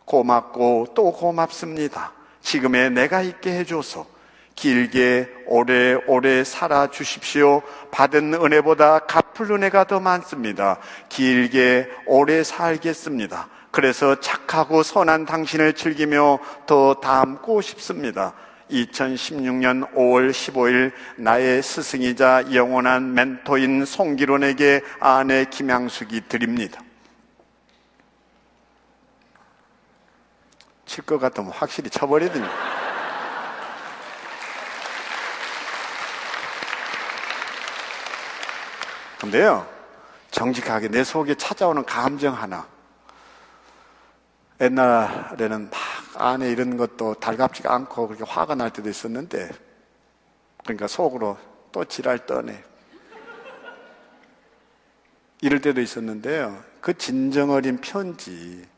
[0.04, 2.12] 고맙고 또 고맙습니다.
[2.40, 4.06] 지금의 내가 있게 해줘서
[4.54, 7.62] 길게 오래오래 살아 주십시오.
[7.90, 10.78] 받은 은혜보다 갚을 은혜가 더 많습니다.
[11.08, 13.48] 길게 오래 살겠습니다.
[13.70, 18.34] 그래서 착하고 선한 당신을 즐기며 더 닮고 싶습니다.
[18.70, 26.80] 2016년 5월 15일 나의 스승이자 영원한 멘토인 송기론에게 아내 김양숙이 드립니다.
[30.92, 32.44] 칠 것 같으면 확실히 쳐버리더니.
[39.18, 39.66] 근데요,
[40.30, 42.68] 정직하게 내 속에 찾아오는 감정 하나.
[44.60, 45.80] 옛날에는 막
[46.16, 49.48] 안에 이런 것도 달갑지가 않고 그렇게 화가 날 때도 있었는데,
[50.62, 51.38] 그러니까 속으로
[51.72, 52.62] 또 지랄 떠네.
[55.40, 56.62] 이럴 때도 있었는데요.
[56.82, 58.70] 그 진정 어린 편지,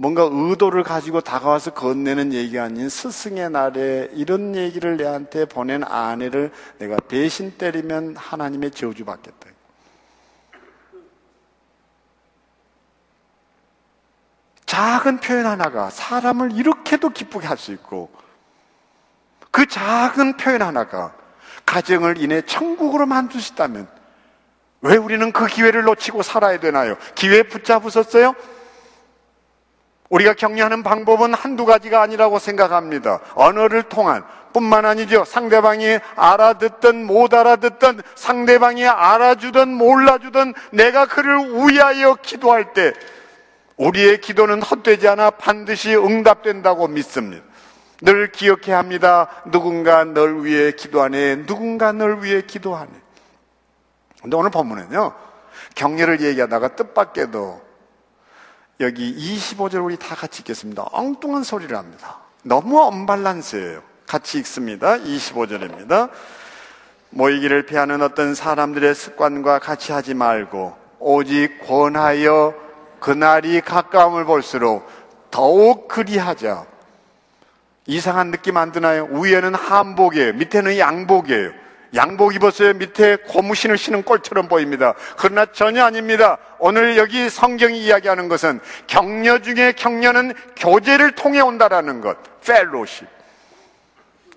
[0.00, 6.98] 뭔가 의도를 가지고 다가와서 건네는 얘기가 아닌 스승의 날에 이런 얘기를 내한테 보낸 아내를 내가
[7.08, 9.48] 배신 때리면 하나님의 저주 받겠다.
[14.66, 18.08] 작은 표현 하나가 사람을 이렇게도 기쁘게 할 수 있고
[19.50, 21.12] 그 작은 표현 하나가
[21.66, 23.88] 가정을 인해 천국으로 만들 수 있다면
[24.80, 26.96] 왜 우리는 그 기회를 놓치고 살아야 되나요?
[27.16, 28.36] 기회 붙잡으셨어요?
[30.08, 33.20] 우리가 격려하는 방법은 한두 가지가 아니라고 생각합니다.
[33.34, 35.24] 언어를 통한 뿐만 아니죠.
[35.24, 42.94] 상대방이 알아듣든 못 알아듣든 상대방이 알아주든 몰라주든 내가 그를 위하여 기도할 때
[43.76, 47.44] 우리의 기도는 헛되지 않아 반드시 응답된다고 믿습니다.
[48.00, 49.28] 늘 기억해야 합니다.
[49.46, 51.46] 누군가 널 위해 기도하네.
[51.46, 52.90] 누군가 널 위해 기도하네.
[54.22, 55.12] 근데 오늘 본문은요,
[55.74, 57.67] 격려를 얘기하다가 뜻밖에도
[58.80, 60.86] 여기 25절 우리 다 같이 읽겠습니다.
[60.92, 62.18] 엉뚱한 소리를 합니다.
[62.44, 63.82] 너무 언발란스예요.
[64.06, 64.96] 같이 읽습니다.
[64.98, 66.10] 25절입니다.
[67.10, 72.54] 모이기를 피하는 어떤 사람들의 습관과 같이 하지 말고 오직 권하여
[73.00, 74.88] 그날이 가까움을 볼수록
[75.30, 76.64] 더욱 그리하자.
[77.86, 79.06] 이상한 느낌 안 드나요?
[79.06, 80.34] 위에는 한복이에요.
[80.34, 81.50] 밑에는 양복이에요.
[81.94, 82.74] 양복 입었어요.
[82.74, 84.94] 밑에 고무신을 신은 꼴처럼 보입니다.
[85.16, 86.38] 그러나 전혀 아닙니다.
[86.58, 92.16] 오늘 여기 성경이 이야기하는 것은 격려 중에 격려는 교제를 통해 온다라는 것.
[92.42, 93.06] 펠로십.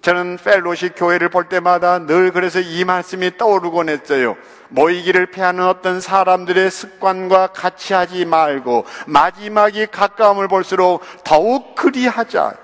[0.02, 4.36] 저는 펠로시 교회를 볼 때마다 늘 그래서 이 말씀이 떠오르곤 했어요.
[4.70, 12.56] 모이기를 피하는 어떤 사람들의 습관과 같이 하지 말고 마지막이 가까움을 볼수록 더욱 그리하자.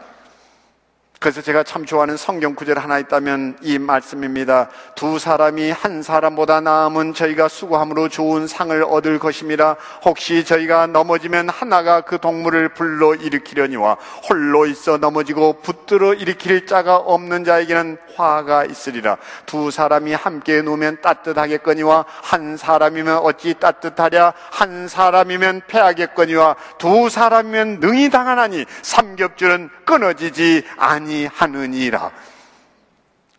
[1.20, 4.70] 그래서 제가 참 좋아하는 성경 구절 하나 있다면 이 말씀입니다.
[4.96, 9.78] 두 사람이 한 사람보다 나음은 저희가 수고함으로 좋은 상을 얻을 것입니다.
[10.06, 13.98] 혹시 저희가 넘어지면 하나가 그 동물을 불러 일으키려니와
[14.30, 19.18] 홀로 있어 넘어지고 붙들어 일으킬 자가 없는 자에게는 화가 있으리라.
[19.48, 24.34] 두 사람이 함께 놓으면 따뜻하겠거니와 한 사람이면 어찌 따뜻하랴?
[24.52, 32.12] 한 사람이면 패하겠거니와 두 사람이면 능히 당하나니 삼겹줄은 끊어지지 아니 하느니라.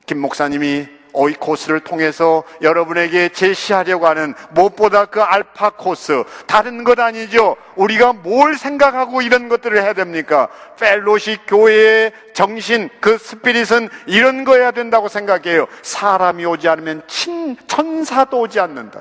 [0.06, 7.56] 김 목사님이 오이코스를 통해서 여러분에게 제시하려고 하는 무엇보다 그 알파 코스 다른 것 아니죠.
[7.76, 10.48] 우리가 뭘 생각하고 이런 것들을 해야 됩니까?
[10.78, 15.66] 펠로시 교회의 정신 그 스피릿은 이런 거여야 된다고 생각해요.
[15.82, 19.00] 사람이 오지 않으면 친 천사도 오지 않는다.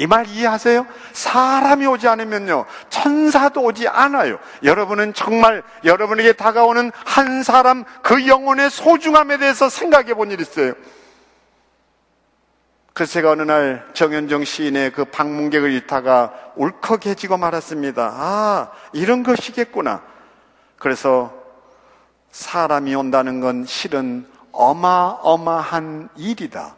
[0.00, 0.86] 이 말 이해하세요?
[1.12, 4.38] 사람이 오지 않으면요, 천사도 오지 않아요.
[4.64, 10.72] 여러분은 정말 여러분에게 다가오는 한 사람 그 영혼의 소중함에 대해서 생각해 본 일 있어요.
[12.94, 18.12] 그래서 제가 어느 날 정현정 시인의 그 방문객을 읽다가 울컥해지고 말았습니다.
[18.14, 20.02] 아, 이런 것이겠구나.
[20.78, 21.32] 그래서
[22.30, 26.74] 사람이 온다는 건 실은 어마어마한 일이다.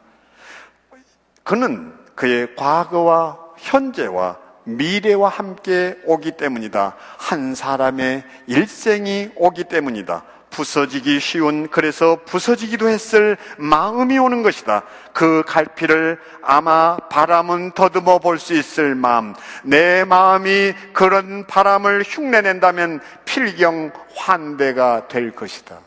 [1.44, 6.94] 그는 그의 과거와 현재와 미래와 함께 오기 때문이다.
[7.18, 10.22] 한 사람의 일생이 오기 때문이다.
[10.50, 14.84] 부서지기 쉬운 그래서 부서지기도 했을 마음이 오는 것이다.
[15.12, 19.34] 그 갈피를 아마 바람은 더듬어 볼 수 있을 마음.
[19.64, 25.80] 내 마음이 그런 바람을 흉내낸다면 필경 환대가 될 것이다.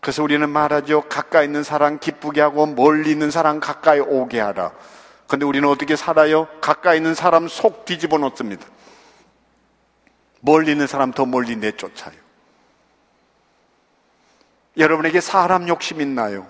[0.00, 1.02] 그래서 우리는 말하죠.
[1.08, 4.72] 가까이 있는 사람 기쁘게 하고 멀리 있는 사람 가까이 오게 하라.
[5.26, 6.46] 근데 우리는 어떻게 살아요?
[6.60, 8.66] 가까이 있는 사람 속 뒤집어 놓습니다.
[10.40, 12.14] 멀리 있는 사람 더 멀리 내쫓아요.
[14.76, 16.46] 여러분에게 사람 욕심 있나요?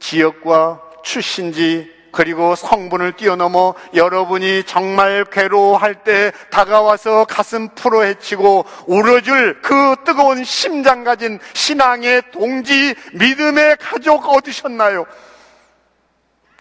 [0.00, 9.96] 지역과 출신지 그리고 성분을 뛰어넘어 여러분이 정말 괴로워할 때 다가와서 가슴 풀어 헤치고 울어줄 그
[10.04, 15.04] 뜨거운 심장 가진 신앙의 동지, 믿음의 가족 얻으셨나요?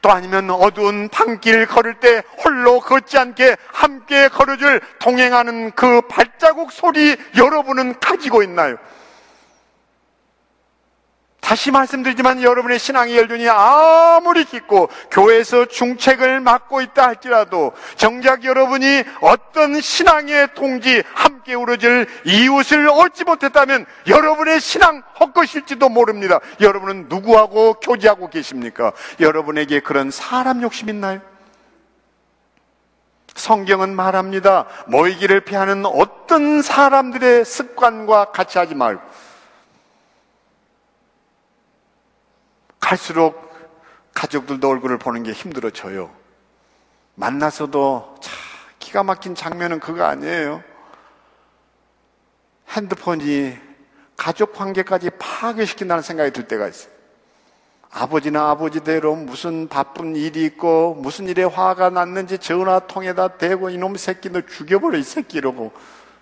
[0.01, 7.15] 또 아니면 어두운 밤길 걸을 때 홀로 걷지 않게 함께 걸어줄 동행하는 그 발자국 소리
[7.37, 8.75] 여러분은 가지고 있나요?
[11.43, 19.81] 다시 말씀드리지만 여러분의 신앙의 열전이 아무리 깊고 교회에서 중책을 맡고 있다 할지라도 정작 여러분이 어떤
[19.81, 26.39] 신앙의 동지 함께 우러질 이웃을 얻지 못했다면 여러분의 신앙 헛것일지도 모릅니다.
[26.61, 28.93] 여러분은 누구하고 교제하고 계십니까?
[29.19, 31.19] 여러분에게 그런 사람 욕심 있나요?
[33.35, 34.65] 성경은 말합니다.
[34.87, 39.01] 모이기를 피하는 어떤 사람들의 습관과 같이 하지 말고
[42.83, 43.49] 갈수록
[44.13, 46.11] 가족들도 얼굴을 보는 게 힘들어져요.
[47.15, 48.33] 만나서도 참
[48.77, 50.61] 기가 막힌 장면은 그거 아니에요.
[52.67, 53.57] 핸드폰이
[54.17, 56.91] 가족 관계까지 파괴시킨다는 생각이 들 때가 있어요.
[57.89, 64.41] 아버지는 아버지대로 무슨 바쁜 일이 있고 무슨 일에 화가 났는지 전화통에다 대고 이놈 새끼 너
[64.41, 65.71] 죽여버려 이 새끼 이러고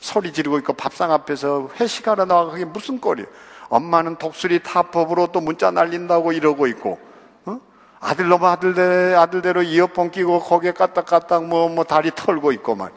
[0.01, 3.29] 소리 지르고 있고 밥상 앞에서 회식하러 나와 그게 무슨 꼴이에요.
[3.69, 6.99] 엄마는 독수리 타법으로 또 문자 날린다고 이러고 있고,
[7.45, 7.59] 어?
[8.01, 12.89] 아들 놈 아들대, 아들대로 이어폰 끼고 거기에 까딱까딱 뭐, 뭐 다리 털고 있고 말.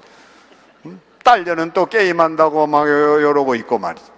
[0.87, 0.99] 응?
[1.23, 4.13] 딸녀는 또 게임한다고 막 이러고 있고 말이죠.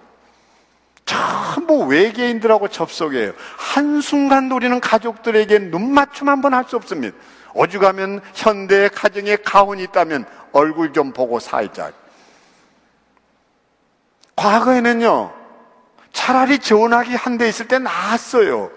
[1.05, 3.33] 전부 외계인들하고 접속해요.
[3.57, 7.15] 한순간도 우리는 가족들에게 눈맞춤 한 번 할 수 없습니다.
[7.53, 11.91] 오죽하면 현대 가정에 가훈이 있다면 얼굴 좀 보고 살자.
[14.37, 15.33] 과거에는요,
[16.13, 18.71] 차라리 전화기 한 대 있을 때 나았어요.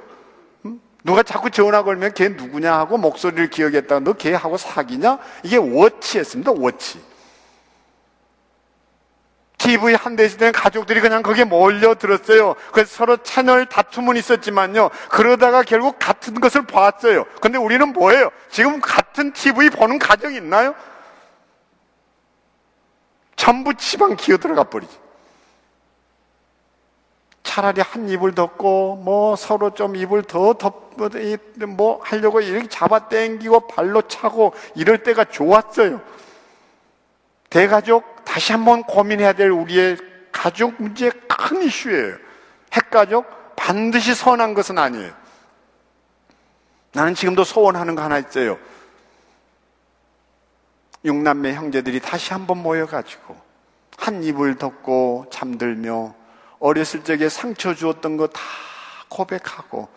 [1.05, 5.19] 누가 자꾸 전화 걸면 걔 누구냐 하고 목소리를 기억했다가 너 걔하고 사귀냐?
[5.43, 7.01] 이게 워치였습니다, 워치.
[9.59, 12.55] TV 한 대 있을 때는 가족들이 그냥 거기에 몰려들었어요.
[12.73, 14.91] 그래서 서로 채널 다툼은 있었지만요.
[15.11, 17.25] 그러다가 결국 같은 것을 봤어요.
[17.43, 18.31] 근데 우리는 뭐예요?
[18.51, 20.75] 지금 같은 TV 보는 가정이 있나요?
[23.37, 25.10] 전부 지방 기어 들어가 버리죠.
[27.51, 30.93] 차라리 한 입을 덮고 뭐 서로 좀 입을 더 덮,
[31.67, 36.01] 뭐 하려고 이렇게 잡아 당기고 발로 차고 이럴 때가 좋았어요.
[37.51, 39.97] 대가족 다시 한번 고민해야 될 우리의
[40.31, 42.19] 가족 문제 큰 이슈예요.
[42.73, 43.27] 핵가족
[43.57, 45.13] 반드시 선한 것은 아니에요.
[46.93, 48.59] 나는 지금도 소원하는 거 하나 있어요.
[51.05, 53.37] 육남매 형제들이 다시 한번 모여가지고
[53.97, 56.20] 한 입을 덮고 잠들며
[56.61, 58.41] 어렸을 적에 상처 주었던 거 다
[59.09, 59.89] 고백하고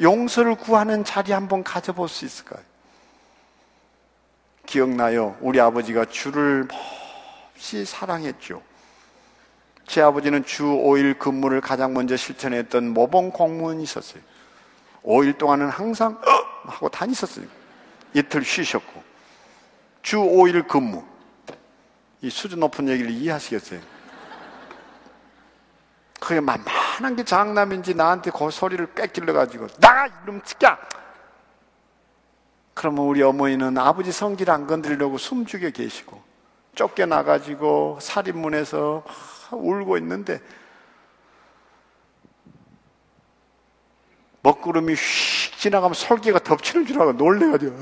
[0.00, 2.62] 용서를 구하는 자리 한번 가져볼 수 있을까요?
[4.66, 5.36] 기억나요?
[5.40, 6.66] 우리 아버지가 주를
[7.54, 8.62] 몹시 사랑했죠.
[9.86, 14.22] 제 아버지는 주 5일 근무를 가장 먼저 실천했던 모범 공무원이 있었어요.
[15.02, 16.68] 5일 동안은 항상 어!
[16.70, 17.46] 하고 다니셨어요.
[18.12, 19.02] 이틀 쉬셨고.
[20.02, 21.02] 주 5일 근무.
[22.20, 23.80] 이 수준 높은 얘기를 이해하시겠어요?
[26.20, 30.78] 그게 만만한 게 장남인지 나한테 그 소리를 뺏길러 가지고 나가 이놈 치야!
[32.74, 36.22] 그러면 우리 어머니는 아버지 성질 안 건드리려고 숨죽여 계시고
[36.74, 39.04] 쫓겨나가지고 살인문에서
[39.50, 40.40] 울고 있는데
[44.42, 47.76] 먹구름이 휙 지나가면 설계가 덮치는 줄 알고 놀래가지고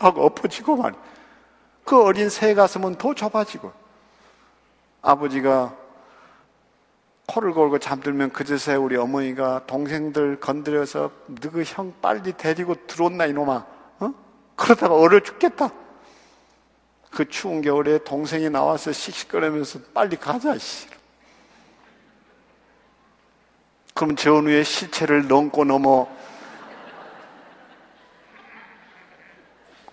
[0.00, 0.96] 하고 엎어지고만
[1.84, 3.72] 그 어린 새 가슴은 더 좁아지고
[5.00, 5.74] 아버지가
[7.28, 13.66] 코를 골고 잠들면 그제서야 우리 어머니가 동생들 건드려서 너그 형 빨리 데리고 들어온나 이놈아
[14.00, 14.14] 어?
[14.56, 15.70] 그러다가 얼어 죽겠다
[17.10, 20.86] 그 추운 겨울에 동생이 나와서 씩씩거리면서 빨리 가자 씨.
[23.94, 26.08] 그럼 전우의 시체를 넘고 넘어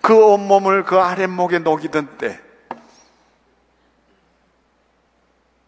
[0.01, 2.39] 그 온몸을 그 아랫목에 녹이던 때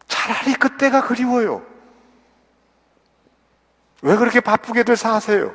[0.08, 1.66] 차라리 그때가 그리워요.
[4.02, 5.54] 왜 그렇게 바쁘게들 사세요?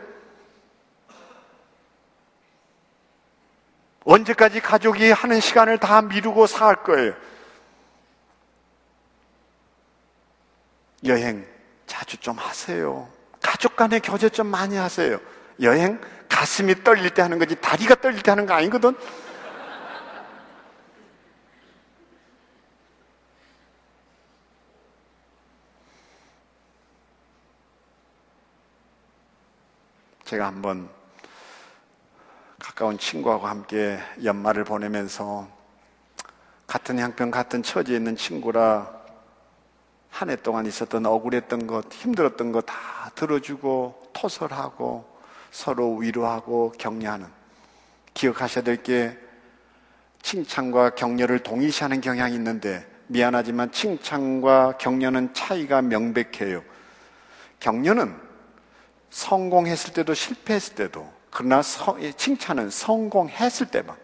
[4.04, 7.14] 언제까지 가족이 하는 시간을 다 미루고 살 거예요?
[11.04, 11.46] 여행
[11.86, 13.08] 자주 좀 하세요.
[13.40, 15.20] 가족 간의 교제 좀 많이 하세요.
[15.60, 18.96] 여행 가슴이 떨릴 때 하는 거지 다리가 떨릴 때 하는 거 아니거든?
[30.32, 30.88] 제가 한번
[32.58, 35.46] 가까운 친구하고 함께 연말을 보내면서
[36.66, 38.90] 같은 향평, 같은 처지에 있는 친구라
[40.08, 45.04] 한 해 동안 있었던 억울했던 것, 힘들었던 것 다 들어주고 토설하고
[45.50, 47.26] 서로 위로하고 격려하는
[48.14, 49.14] 기억하셔야 될 게
[50.22, 56.62] 칭찬과 격려를 동일시하는 경향이 있는데 미안하지만 칭찬과 격려는 차이가 명백해요.
[57.60, 58.31] 격려는
[59.12, 63.94] 성공했을 때도 실패했을 때도 그러나 칭찬은 성공했을 때만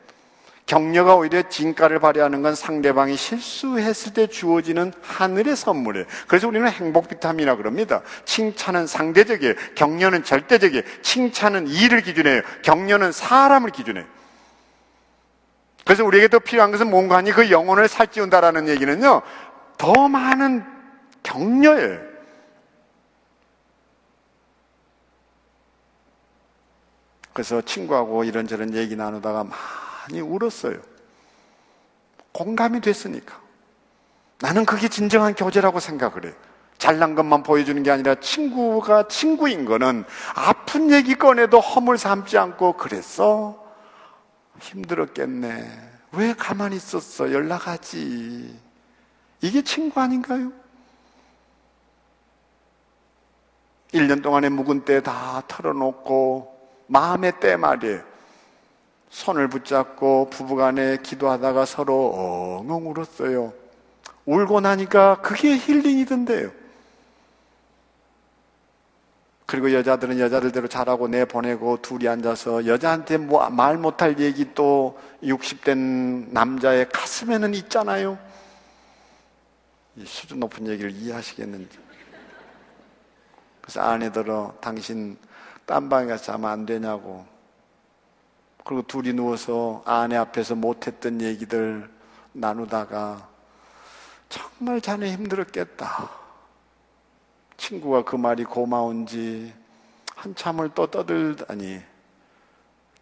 [0.67, 6.07] 격려가 오히려 진가를 발휘하는 건 상대방이 실수했을 때 주어지는 하늘의 선물이에요.
[6.27, 8.03] 그래서 우리는 행복 비타민이라 그럽니다.
[8.27, 9.55] 칭찬은 상대적이에요.
[9.75, 10.83] 격려는 절대적이에요.
[11.01, 12.43] 칭찬은 일을 기준해요.
[12.63, 14.05] 격려는 사람을 기준해요.
[15.87, 19.23] 그래서 우리에게 더 필요한 것은 뭔가 하니 그 영혼을 살찌운다라는 얘기는요,
[19.79, 20.67] 더 많은
[21.23, 22.08] 격려예요.
[27.39, 30.77] 그래서 친구하고 이런저런 얘기 나누다가 많이 울었어요.
[32.33, 33.41] 공감이 됐으니까.
[34.41, 36.33] 나는 그게 진정한 교제라고 생각을 해요.
[36.79, 43.65] 잘난 것만 보여주는 게 아니라 친구가 친구인 거는 아픈 얘기 꺼내도 허물 삼지 않고 그랬어?
[44.61, 45.91] 힘들었겠네.
[46.11, 47.33] 왜 가만히 있었어?
[47.33, 48.59] 연락하지.
[49.43, 50.53] 이게 친구 아닌가요?
[53.93, 56.58] 1년 동안의 묵은 때 다 털어놓고
[56.89, 58.03] 마음의 때 말이에요.
[59.11, 63.53] 손을 붙잡고 부부간에 기도하다가 서로 엉엉 울었어요.
[64.27, 66.51] 울고 나니까 그게 힐링이던데요.
[69.47, 76.87] 그리고 여자들은 여자들대로 잘하고 내보내고 둘이 앉아서 여자한테 뭐 말 못할 얘기 또 60된 남자의
[76.91, 78.19] 가슴에는 있잖아요.
[79.97, 81.79] 이 수준 높은 얘기를 이해하시겠는지.
[83.63, 85.17] 그래서 아내들어 당신
[85.69, 87.27] 딴 방에 가서 자면 안 되냐고.
[88.65, 91.91] 그리고 둘이 누워서 아내 앞에서 못했던 얘기들
[92.33, 93.29] 나누다가
[94.31, 96.11] 정말 자네 힘들었겠다.
[97.59, 99.53] 친구가 그 말이 고마운지
[100.17, 101.83] 한참을 또 떠들다니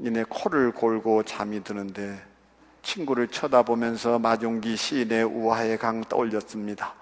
[0.01, 2.21] 니네 코를 골고 잠이 드는데
[2.83, 6.95] 친구를 쳐다보면서 마중기 시인의 우화의 강 떠올렸습니다.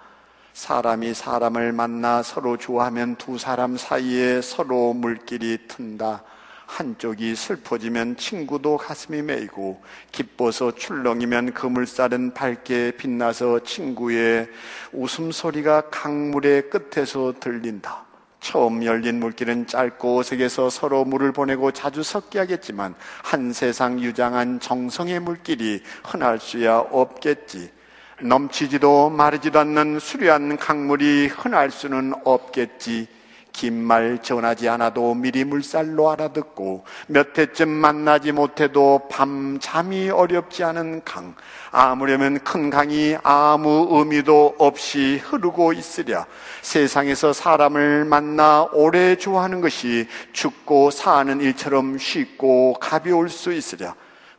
[0.54, 6.22] 사람이 사람을 만나 서로 좋아하면 두 사람 사이에 서로 물길이 튼다.
[6.66, 9.82] 한쪽이 슬퍼지면 친구도 가슴이 메이고
[10.12, 14.48] 기뻐서 출렁이면 그물살은 밝게 빛나서 친구의
[14.92, 18.04] 웃음소리가 강물의 끝에서 들린다.
[18.38, 22.94] 처음 열린 물길은 짧고 어색해서 서로 물을 보내고 자주 섞게 하겠지만
[23.24, 27.73] 한 세상 유장한 정성의 물길이 흔할 수야 없겠지.
[28.20, 33.08] 넘치지도 마르지도 않는 수려한 강물이 흔할 수는 없겠지.
[33.54, 41.02] 긴 말 전하지 않아도 미리 물살로 알아듣고 몇 해쯤 만나지 못해도 밤 잠이 어렵지 않은
[41.04, 41.36] 강.
[41.70, 46.26] 아무려면 큰 강이 아무 의미도 없이 흐르고 있으랴.
[46.62, 53.94] 세상에서 사람을 만나 오래 좋아하는 것이 죽고 사는 일처럼 쉽고 가벼울 수 있으랴.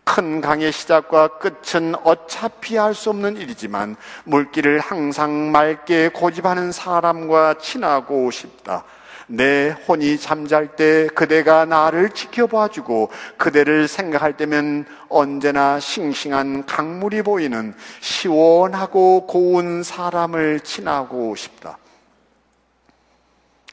[0.05, 8.85] 큰 강의 시작과 끝은 어차피 할수 없는 일이지만 물길을 항상 맑게 고집하는 사람과 친하고 싶다.
[9.27, 17.73] 내 혼이 잠잘 때 그대가 나를 지켜봐 주고 그대를 생각할 때면 언제나 싱싱한 강물이 보이는
[18.01, 21.79] 시원하고 고운 사람을 친하고 싶다.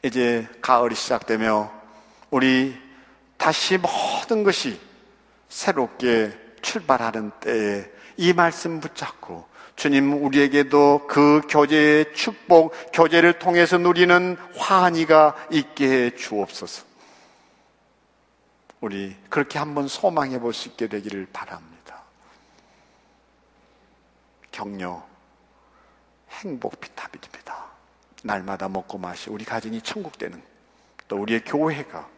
[0.01, 1.71] 이제 가을이 시작되며
[2.31, 2.75] 우리
[3.37, 4.79] 다시 모든 것이
[5.53, 15.35] 새롭게 출발하는 때에 이 말씀 붙잡고 주님 우리에게도 그 교제의 축복, 교제를 통해서 누리는 환희가
[15.51, 16.85] 있게 해 주옵소서.
[18.81, 22.01] 우리 그렇게 한번 소망해 볼 수 있게 되기를 바랍니다.
[24.51, 25.05] 격려,
[26.31, 27.65] 행복 비타민입니다.
[28.23, 30.41] 날마다 먹고 마시 우리 가정이 천국 되는
[31.07, 32.12] 또 우리의 교회가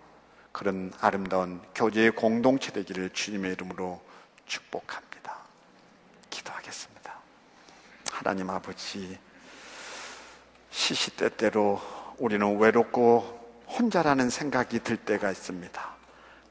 [0.56, 4.01] 그런 아름다운 교제의 공동체 되기를 주님의 이름으로
[4.45, 5.36] 축복합니다.
[6.30, 7.14] 기도하겠습니다.
[8.10, 9.20] 하나님 아버지,
[10.72, 11.82] 시시때때로
[12.20, 15.89] 우리는 외롭고 혼자라는 생각이 들 때가 있습니다.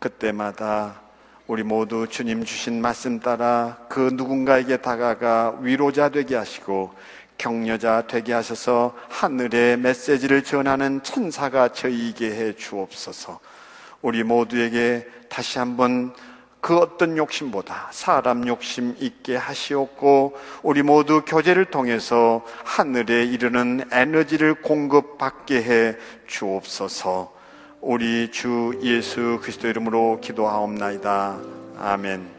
[0.01, 1.01] 그때마다
[1.47, 6.93] 우리 모두 주님 주신 말씀 따라 그 누군가에게 다가가 위로자 되게 하시고
[7.39, 13.41] 격려자 되게 하셔서 하늘의 메시지를 전하는 천사가 저희에게 해 주옵소서.
[14.05, 16.13] 우리 모두에게 다시 한번
[16.61, 25.63] 그 어떤 욕심보다 사람 욕심 있게 하시옵고 우리 모두 교제를 통해서 하늘에 이르는 에너지를 공급받게
[25.63, 25.97] 해
[26.27, 27.33] 주옵소서.
[27.81, 31.39] 우리 주 예수 그리스도 이름으로 기도하옵나이다.
[31.79, 32.34] 아멘.